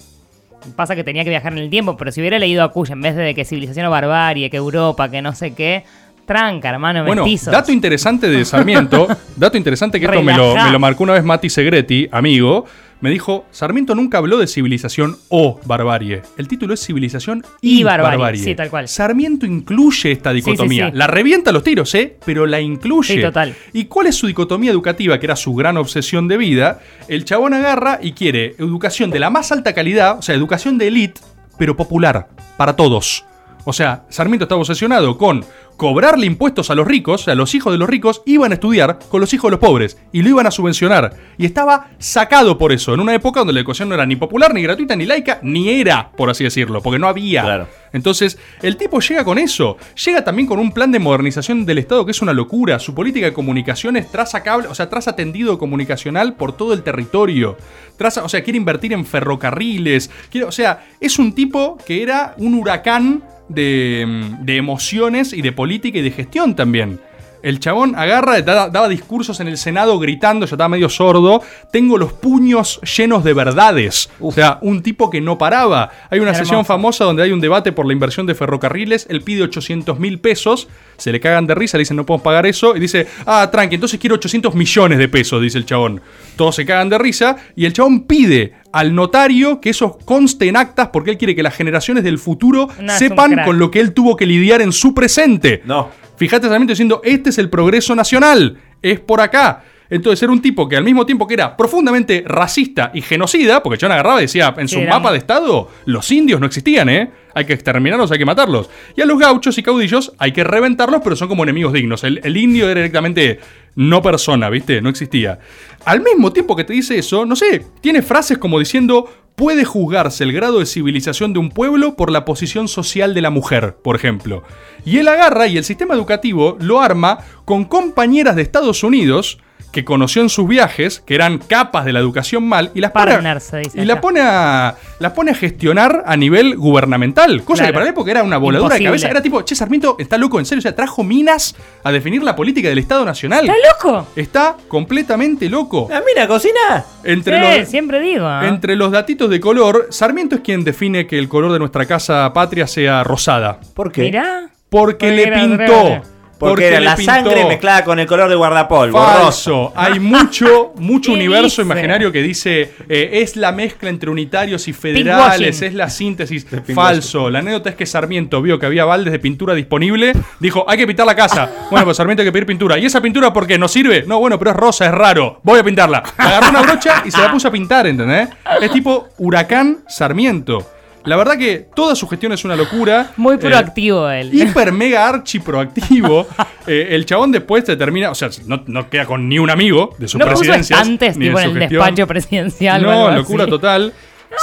Pasa 0.77 0.95
que 0.95 1.03
tenía 1.03 1.25
que 1.25 1.31
viajar 1.31 1.53
en 1.53 1.59
el 1.59 1.71
tiempo, 1.71 1.97
pero 1.97 2.13
si 2.13 2.21
hubiera 2.21 2.39
leído 2.39 2.63
a 2.63 2.71
Kush 2.71 2.91
en 2.91 3.01
vez 3.01 3.17
de 3.17 3.35
que 3.35 3.45
civilización 3.47 3.87
o 3.87 3.91
barbarie, 3.91 4.51
que 4.51 4.59
Europa, 4.59 5.11
que 5.11 5.23
no 5.23 5.35
sé 5.35 5.55
qué, 5.55 5.85
tranca, 6.27 6.69
hermano, 6.69 7.05
Bueno, 7.05 7.25
dato 7.47 7.73
interesante 7.73 8.29
de 8.29 8.45
Sarmiento, 8.45 9.09
dato 9.37 9.57
interesante 9.57 9.99
que 9.99 10.07
esto 10.07 10.23
me 10.23 10.37
lo, 10.37 10.55
me 10.55 10.71
lo 10.71 10.79
marcó 10.79 11.03
una 11.03 11.15
vez 11.15 11.25
Mati 11.25 11.51
Segretti, 11.51 12.09
amigo, 12.13 12.67
me 13.01 13.11
dijo, 13.11 13.47
Sarmiento 13.51 13.95
nunca 13.95 14.19
habló 14.19 14.39
de 14.39 14.47
civilización 14.47 15.17
o 15.29 15.59
barbarie. 15.65 16.23
El 16.37 16.49
título 16.49 16.75
es 16.75 16.85
civilización 16.85 17.45
y, 17.61 17.81
Y 17.81 17.83
barbarie, 17.85 18.19
barbarie. 18.19 18.43
sí, 18.45 18.55
tal 18.55 18.71
cual. 18.71 18.89
Sarmiento 18.89 19.47
incluye 19.47 20.13
esta 20.13 20.33
dicotomía. 20.33 20.91
sí. 20.91 20.97
La 20.97 21.07
revienta 21.07 21.51
a 21.51 21.53
los 21.53 21.63
tiros, 21.63 21.95
¿eh? 21.95 22.17
Pero 22.25 22.47
la 22.47 22.61
incluye. 22.61 23.15
Sí, 23.15 23.21
total. 23.21 23.55
¿Y 23.73 23.85
cuál 23.87 24.07
es 24.09 24.17
su 24.17 24.27
dicotomía 24.27 24.71
educativa, 24.71 25.19
que 25.19 25.27
era 25.27 25.37
su 25.37 25.55
gran 25.55 25.77
obsesión 25.77 26.29
de 26.29 26.37
vida? 26.37 26.81
El 27.09 27.25
chabón 27.25 27.55
agarra 27.55 27.99
y 28.03 28.13
quiere 28.13 28.55
educación 28.59 29.11
de 29.11 29.19
la 29.21 29.31
más 29.31 29.51
alta 29.53 29.73
calidad, 29.75 30.19
o 30.19 30.23
sea, 30.23 30.35
educación 30.35 30.77
de 30.79 30.89
élite, 30.89 31.21
pero 31.59 31.77
popular, 31.77 32.29
para 32.57 32.77
todos. 32.77 33.25
O 33.65 33.73
sea, 33.73 34.05
Sarmiento 34.09 34.45
estaba 34.45 34.61
obsesionado 34.61 35.17
con 35.19 35.45
cobrarle 35.77 36.27
impuestos 36.27 36.71
a 36.71 36.75
los 36.75 36.87
ricos, 36.87 37.23
o 37.23 37.25
sea, 37.25 37.35
los 37.35 37.55
hijos 37.55 37.73
de 37.73 37.79
los 37.79 37.89
ricos 37.89 38.21
iban 38.27 38.51
a 38.51 38.55
estudiar 38.55 38.99
con 39.09 39.19
los 39.21 39.33
hijos 39.33 39.49
de 39.49 39.53
los 39.53 39.61
pobres 39.61 39.97
y 40.13 40.21
lo 40.23 40.29
iban 40.29 40.47
a 40.47 40.51
subvencionar. 40.51 41.15
Y 41.39 41.47
estaba 41.47 41.89
sacado 41.99 42.59
por 42.59 42.71
eso, 42.73 42.93
en 42.93 43.01
una 43.01 43.15
época 43.15 43.41
donde 43.41 43.55
la 43.55 43.61
educación 43.61 43.89
no 43.89 43.95
era 43.95 44.05
ni 44.05 44.17
popular, 44.17 44.53
ni 44.53 44.61
gratuita, 44.63 44.95
ni 44.95 45.07
laica, 45.07 45.39
ni 45.43 45.71
era, 45.81 46.11
por 46.13 46.29
así 46.29 46.45
decirlo, 46.45 46.83
porque 46.83 46.99
no 46.99 47.09
había. 47.09 47.43
Claro. 47.43 47.67
Entonces, 47.93 48.39
el 48.63 48.77
tipo 48.77 49.01
llega 49.01 49.25
con 49.25 49.39
eso. 49.39 49.77
Llega 50.05 50.23
también 50.23 50.47
con 50.47 50.59
un 50.59 50.71
plan 50.73 50.93
de 50.93 50.99
modernización 50.99 51.65
del 51.67 51.79
Estado 51.79 52.05
que 52.05 52.13
es 52.13 52.23
una 52.23 52.33
locura. 52.35 52.79
Su 52.79 52.95
política 52.95 53.27
de 53.27 53.33
comunicaciones 53.33 54.11
traza 54.13 54.43
cable, 54.43 54.69
o 54.69 54.75
sea, 54.75 54.89
traza 54.91 55.17
tendido 55.17 55.59
comunicacional 55.59 56.35
por 56.35 56.53
todo 56.53 56.73
el 56.75 56.83
territorio. 56.83 57.57
Traza, 57.97 58.23
o 58.23 58.29
sea, 58.29 58.45
quiere 58.45 58.59
invertir 58.59 58.93
en 58.93 59.05
ferrocarriles. 59.07 60.11
quiere- 60.31 60.47
o 60.47 60.53
sea, 60.53 60.85
es 61.01 61.19
un 61.19 61.33
tipo 61.33 61.79
que 61.87 62.03
era 62.03 62.35
un 62.39 62.55
huracán 62.55 63.23
de, 63.51 64.05
mm, 64.07 64.45
de 64.45 64.57
emociones 64.57 65.33
y 65.33 65.43
de 65.43 65.53
política 65.53 65.99
y 65.99 66.03
de 66.03 66.11
gestión 66.11 66.55
también. 66.57 67.01
El 67.43 67.61
chabón 67.61 67.95
agarra, 67.97 68.41
da- 68.43 68.69
daba 68.69 68.89
discursos 68.89 69.41
en 69.41 69.49
el 69.49 69.57
Senado 69.59 69.99
gritando, 69.99 70.47
yo 70.47 70.55
estaba 70.55 70.69
medio 70.69 70.89
sordo, 70.89 71.43
tengo 71.73 71.99
los 71.99 72.13
puños 72.13 72.81
llenos 72.97 73.25
de 73.25 73.33
verdades. 73.33 74.11
O 74.21 74.33
sea, 74.33 74.59
un 74.63 74.83
tipo 74.83 75.11
que 75.11 75.21
no 75.21 75.39
paraba. 75.39 75.91
Hay 76.11 76.21
una 76.21 76.31
Hermoso. 76.31 76.45
sesión 76.45 76.65
famosa 76.65 77.05
donde 77.05 77.23
hay 77.23 77.33
un 77.33 77.41
debate 77.41 77.73
por 77.73 77.87
la 77.87 77.93
inversión 77.93 78.27
de 78.27 78.35
ferrocarriles, 78.35 79.07
él 79.11 79.23
pide 79.23 79.43
800 79.43 79.99
mil 79.99 80.19
pesos, 80.21 80.69
se 80.97 81.13
le 81.13 81.21
cagan 81.21 81.47
de 81.47 81.55
risa, 81.55 81.77
le 81.77 81.83
dicen 81.83 81.97
no 81.97 82.05
podemos 82.07 82.23
pagar 82.25 82.47
eso, 82.47 82.77
y 82.77 82.81
dice, 82.81 83.07
ah, 83.27 83.49
tranqui, 83.51 83.77
entonces 83.77 83.99
quiero 83.99 84.17
800 84.17 84.55
millones 84.55 84.99
de 84.99 85.09
pesos, 85.09 85.41
dice 85.43 85.59
el 85.59 85.67
chabón. 85.67 86.01
Todos 86.37 86.57
se 86.57 86.67
cagan 86.67 86.89
de 86.89 86.99
risa, 86.99 87.37
y 87.57 87.65
el 87.65 87.73
chabón 87.73 88.03
pide 88.05 88.55
al 88.73 88.95
notario 88.95 89.61
que 89.61 89.71
eso 89.71 89.99
conste 90.05 90.47
en 90.49 90.57
actas 90.57 90.89
porque 90.93 91.11
él 91.11 91.19
quiere 91.19 91.35
que 91.35 91.43
las 91.43 91.55
generaciones 91.55 92.05
del 92.05 92.19
futuro 92.19 92.69
No, 92.81 92.93
sepan 92.97 93.37
con 93.45 93.59
lo 93.59 93.71
que 93.71 93.81
él 93.81 93.93
tuvo 93.95 94.17
que 94.17 94.27
lidiar 94.27 94.61
en 94.63 94.71
su 94.73 94.95
presente. 94.95 95.63
No. 95.65 95.89
Fíjate 96.21 96.49
Sarmiento 96.49 96.73
diciendo, 96.73 97.01
este 97.03 97.31
es 97.31 97.39
el 97.39 97.49
progreso 97.49 97.95
nacional, 97.95 98.59
es 98.83 99.01
por 99.01 99.23
acá. 99.23 99.65
Entonces 99.89 100.23
era 100.23 100.31
un 100.31 100.43
tipo 100.43 100.69
que 100.69 100.77
al 100.77 100.85
mismo 100.85 101.07
tiempo 101.07 101.27
que 101.27 101.33
era 101.33 101.57
profundamente 101.57 102.23
racista 102.27 102.91
y 102.93 103.01
genocida, 103.01 103.63
porque 103.63 103.79
John 103.81 103.91
agarraba 103.91 104.21
y 104.21 104.25
decía, 104.25 104.55
en 104.59 104.69
su 104.69 104.81
era 104.81 104.99
mapa 104.99 105.13
de 105.13 105.17
estado, 105.17 105.71
los 105.87 106.13
indios 106.13 106.39
no 106.39 106.45
existían, 106.45 106.91
¿eh? 106.91 107.11
Hay 107.35 107.47
que 107.47 107.55
exterminarlos, 107.55 108.13
hay 108.13 108.19
que 108.19 108.27
matarlos. 108.27 108.69
Y 108.95 109.01
a 109.01 109.07
los 109.07 109.19
gauchos 109.19 109.57
y 109.57 109.63
caudillos 109.63 110.13
hay 110.19 110.33
que 110.33 110.45
reventarlos, 110.45 111.01
pero 111.03 111.17
son 111.17 111.27
como 111.27 111.43
enemigos 111.43 111.73
dignos. 111.73 112.05
El, 112.05 112.21
el 112.23 112.37
indio 112.37 112.67
era 112.69 112.81
directamente 112.81 113.41
no 113.77 114.03
persona, 114.03 114.51
¿viste? 114.51 114.83
No 114.83 114.91
existía. 114.91 115.39
Al 115.87 116.03
mismo 116.03 116.35
tiempo 116.35 116.55
que 116.55 116.65
te 116.65 116.75
dice 116.75 116.99
eso, 116.99 117.25
no 117.25 117.35
sé, 117.35 117.65
tiene 117.81 118.03
frases 118.03 118.37
como 118.37 118.59
diciendo, 118.59 119.09
puede 119.41 119.65
juzgarse 119.65 120.23
el 120.23 120.35
grado 120.35 120.59
de 120.59 120.67
civilización 120.67 121.33
de 121.33 121.39
un 121.39 121.49
pueblo 121.49 121.97
por 121.97 122.11
la 122.11 122.27
posición 122.27 122.69
social 122.69 123.15
de 123.15 123.23
la 123.23 123.31
mujer, 123.31 123.75
por 123.83 123.97
ejemplo. 123.97 124.43
Y 124.85 124.99
él 124.99 125.09
agarra 125.09 125.47
y 125.47 125.57
el 125.57 125.65
sistema 125.65 125.95
educativo 125.95 126.59
lo 126.61 126.83
arma 126.83 127.21
con 127.47 127.65
compañeras 127.65 128.37
de 128.37 128.43
Estados 128.43 128.85
Unidos 128.85 129.39
que 129.73 129.85
conoció 129.85 130.23
en 130.23 130.29
sus 130.29 130.49
viajes, 130.49 131.01
que 131.01 131.15
eran 131.15 131.39
capas 131.39 131.85
de 131.85 131.93
la 131.93 132.01
educación 132.01 132.45
mal, 132.49 132.71
y 132.75 132.81
las 132.81 132.91
pone, 132.91 133.11
a- 133.13 133.15
Partners, 133.15 133.43
se 133.45 133.57
dice 133.59 133.81
y 133.81 133.85
la 133.85 134.01
pone 134.01 134.21
a, 134.21 134.75
las 134.99 135.13
pone 135.13 135.31
a 135.31 135.35
gestionar 135.35 136.03
a 136.07 136.17
nivel 136.17 136.57
gubernamental. 136.57 137.43
Cosa 137.45 137.63
que 137.63 137.69
Claro. 137.69 137.75
para 137.75 137.85
la 137.85 137.91
época 137.91 138.11
era 138.11 138.23
una 138.23 138.39
voladura 138.39 138.75
de 138.75 138.83
Imposible. 138.83 138.89
cabeza. 138.89 139.09
Era 139.11 139.23
tipo, 139.23 139.43
che, 139.43 139.55
Sarmiento 139.55 139.97
está 139.99 140.19
loco, 140.19 140.39
en 140.39 140.47
serio. 140.47 140.59
O 140.61 140.63
sea, 140.63 140.75
trajo 140.75 141.05
minas 141.05 141.55
a 141.85 141.93
definir 141.93 142.23
la 142.23 142.35
política 142.35 142.69
del 142.69 142.79
Estado 142.79 143.05
Nacional. 143.05 143.45
¿Estás 143.49 143.57
loco? 143.85 144.07
Está 144.17 144.57
completamente 144.69 145.49
loco. 145.49 145.89
¡Ah, 145.93 146.01
mira, 146.07 146.27
cocina! 146.27 146.85
Entre 147.05 147.39
Sí, 147.55 147.61
los, 147.61 147.69
siempre 147.69 148.01
digo. 148.01 148.27
¿ah? 148.27 148.47
entre 148.49 148.75
los 148.77 148.91
datitos 148.91 149.31
de 149.31 149.39
color, 149.41 149.87
Sarmiento 149.91 150.35
es 150.37 150.41
quien 150.41 150.65
define 150.65 151.07
que 151.07 151.19
el 151.19 151.29
color 151.29 151.53
de 151.53 151.59
nuestra 151.59 151.87
casa 151.87 152.33
patria 152.33 152.67
sea 152.67 153.05
rosada. 153.05 153.61
¿Por 153.75 153.93
qué? 153.93 154.03
Mirá. 154.03 154.51
Porque 154.69 155.07
Porque 155.09 155.11
le 155.13 155.33
pintó. 155.33 156.03
Porque 156.49 156.69
era 156.69 156.81
la 156.81 156.97
pintó. 156.97 157.13
sangre 157.13 157.45
mezclada 157.45 157.85
con 157.85 157.99
el 157.99 158.07
color 158.07 158.29
de 158.29 158.35
guardapolvo. 158.35 158.99
Falso. 158.99 159.73
Hay 159.77 160.01
mucho, 160.01 160.73
mucho 160.77 161.13
¿Qué 161.13 161.17
universo 161.17 161.63
dice? 161.63 161.63
imaginario 161.63 162.11
que 162.11 162.23
dice 162.23 162.73
eh, 162.89 163.11
es 163.13 163.37
la 163.37 163.53
mezcla 163.53 163.91
entre 163.91 164.11
unitarios 164.11 164.67
y 164.67 164.73
federales, 164.73 165.63
es 165.63 165.75
la 165.75 165.89
síntesis. 165.91 166.47
Falso. 166.75 167.31
La 167.31 167.41
anécdota 167.41 167.71
es 167.71 167.77
que 167.77 167.87
Sarmiento 167.87 168.41
vio 168.43 168.59
que 168.59 168.67
había 168.67 168.85
baldes 168.85 169.13
de 169.13 169.19
pintura 169.19 169.55
disponible, 169.55 170.13
dijo, 170.39 170.65
hay 170.69 170.79
que 170.79 170.87
pintar 170.87 171.07
la 171.07 171.15
casa. 171.15 171.51
Bueno, 171.71 171.85
pues 171.85 171.97
Sarmiento 171.97 172.23
hay 172.23 172.29
que 172.29 172.33
pedir 172.33 172.47
pintura. 172.47 172.79
¿Y 172.79 172.87
esa 172.87 173.01
pintura 173.01 173.33
por 173.33 173.47
qué? 173.47 173.59
¿No 173.59 173.69
sirve? 173.69 174.05
No, 174.07 174.19
bueno, 174.19 174.39
pero 174.39 174.53
es 174.53 174.57
rosa, 174.57 174.87
es 174.87 174.93
raro. 174.93 175.41
Voy 175.43 175.59
a 175.59 175.65
pintarla. 175.65 176.03
Agarró 176.17 176.51
una 176.51 176.63
brocha 176.63 177.03
y 177.05 177.11
se 177.11 177.21
la 177.21 177.31
puso 177.31 177.49
a 177.49 177.51
pintar, 177.51 177.87
¿entendés? 177.87 178.29
Es 178.61 178.73
tipo 178.73 179.09
huracán 179.19 179.79
Sarmiento. 179.89 180.67
La 181.05 181.17
verdad 181.17 181.39
que 181.39 181.67
toda 181.75 181.95
su 181.95 182.07
gestión 182.09 182.33
es 182.33 182.45
una 182.45 182.57
locura. 182.57 183.13
Muy 183.17 183.37
Eh, 183.37 183.39
proactivo 183.39 184.09
él. 184.11 184.31
hiper 184.35 184.71
mega 184.73 185.09
archi 185.09 185.39
proactivo. 185.39 186.27
Eh, 186.67 186.89
el 186.95 187.05
chabón 187.07 187.33
después 187.33 187.65
te 187.65 187.75
termina, 187.75 188.11
o 188.11 188.15
sea, 188.15 188.29
no, 188.47 188.63
no 188.67 188.89
queda 188.91 189.05
con 189.07 189.29
ni 189.29 189.39
un 189.39 189.49
amigo 189.51 189.95
de 189.99 190.07
su 190.07 190.19
no 190.19 190.27
presidencia. 190.27 190.77
estantes 190.77 191.19
tipo 191.19 191.41
en 191.41 191.49
el 191.51 191.55
despacho 191.69 192.07
presidencial. 192.07 192.83
No, 192.83 193.11
locura 193.11 193.45
así. 193.45 193.51
total. 193.51 193.93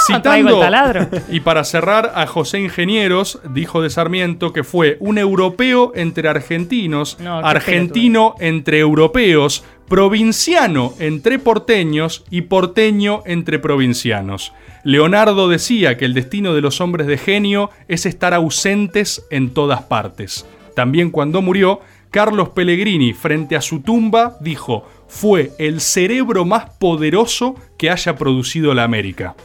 el 0.10 0.22
taladro. 0.60 1.08
y 1.30 1.40
para 1.40 1.64
cerrar, 1.64 2.12
a 2.16 2.26
José 2.28 2.60
Ingenieros 2.60 3.40
dijo 3.50 3.82
de 3.82 3.90
Sarmiento 3.92 4.52
que 4.52 4.64
fue 4.64 4.98
un 5.00 5.18
europeo 5.20 5.94
entre 5.96 6.28
argentinos, 6.28 7.18
No, 7.22 7.38
argentino 7.40 8.34
entre 8.40 8.80
europeos, 8.80 9.64
provinciano 9.88 10.94
entre 11.00 11.40
porteños 11.40 12.26
y 12.30 12.42
porteño 12.42 13.24
entre 13.26 13.60
provincianos. 13.60 14.54
Leonardo 14.84 15.48
decía 15.48 15.98
que 15.98 16.06
el 16.06 16.14
destino 16.14 16.54
de 16.54 16.62
los 16.62 16.82
hombres 16.82 17.08
de 17.08 17.18
genio 17.18 17.70
es 17.88 18.06
estar 18.06 18.34
ausentes 18.34 19.26
en 19.32 19.54
todas 19.54 19.84
partes. 19.84 20.46
También 20.76 21.10
cuando 21.10 21.42
murió, 21.42 21.82
Carlos 22.12 22.50
Pellegrini, 22.50 23.14
frente 23.14 23.56
a 23.56 23.62
su 23.62 23.82
tumba, 23.82 24.38
dijo, 24.42 24.86
fue 25.08 25.52
el 25.58 25.82
cerebro 25.82 26.46
más 26.46 26.70
poderoso 26.70 27.56
que 27.78 27.90
haya 27.90 28.16
producido 28.16 28.74
la 28.74 28.84
América. 28.84 29.36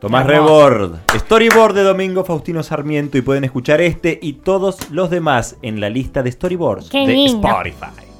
Tomás. 0.00 0.26
Rebord, 0.26 0.96
storyboard 1.14 1.74
de 1.74 1.84
Domingo 1.84 2.24
Faustino 2.24 2.64
Sarmiento 2.64 3.18
y 3.18 3.22
pueden 3.22 3.44
escuchar 3.44 3.80
este 3.80 4.18
y 4.20 4.32
todos 4.32 4.90
los 4.90 5.10
demás 5.10 5.56
en 5.62 5.80
la 5.80 5.88
lista 5.90 6.24
de 6.24 6.32
storyboards 6.32 6.90
Qué 6.90 7.06
de 7.06 7.14
lindo. 7.14 7.46
Spotify. 7.46 8.11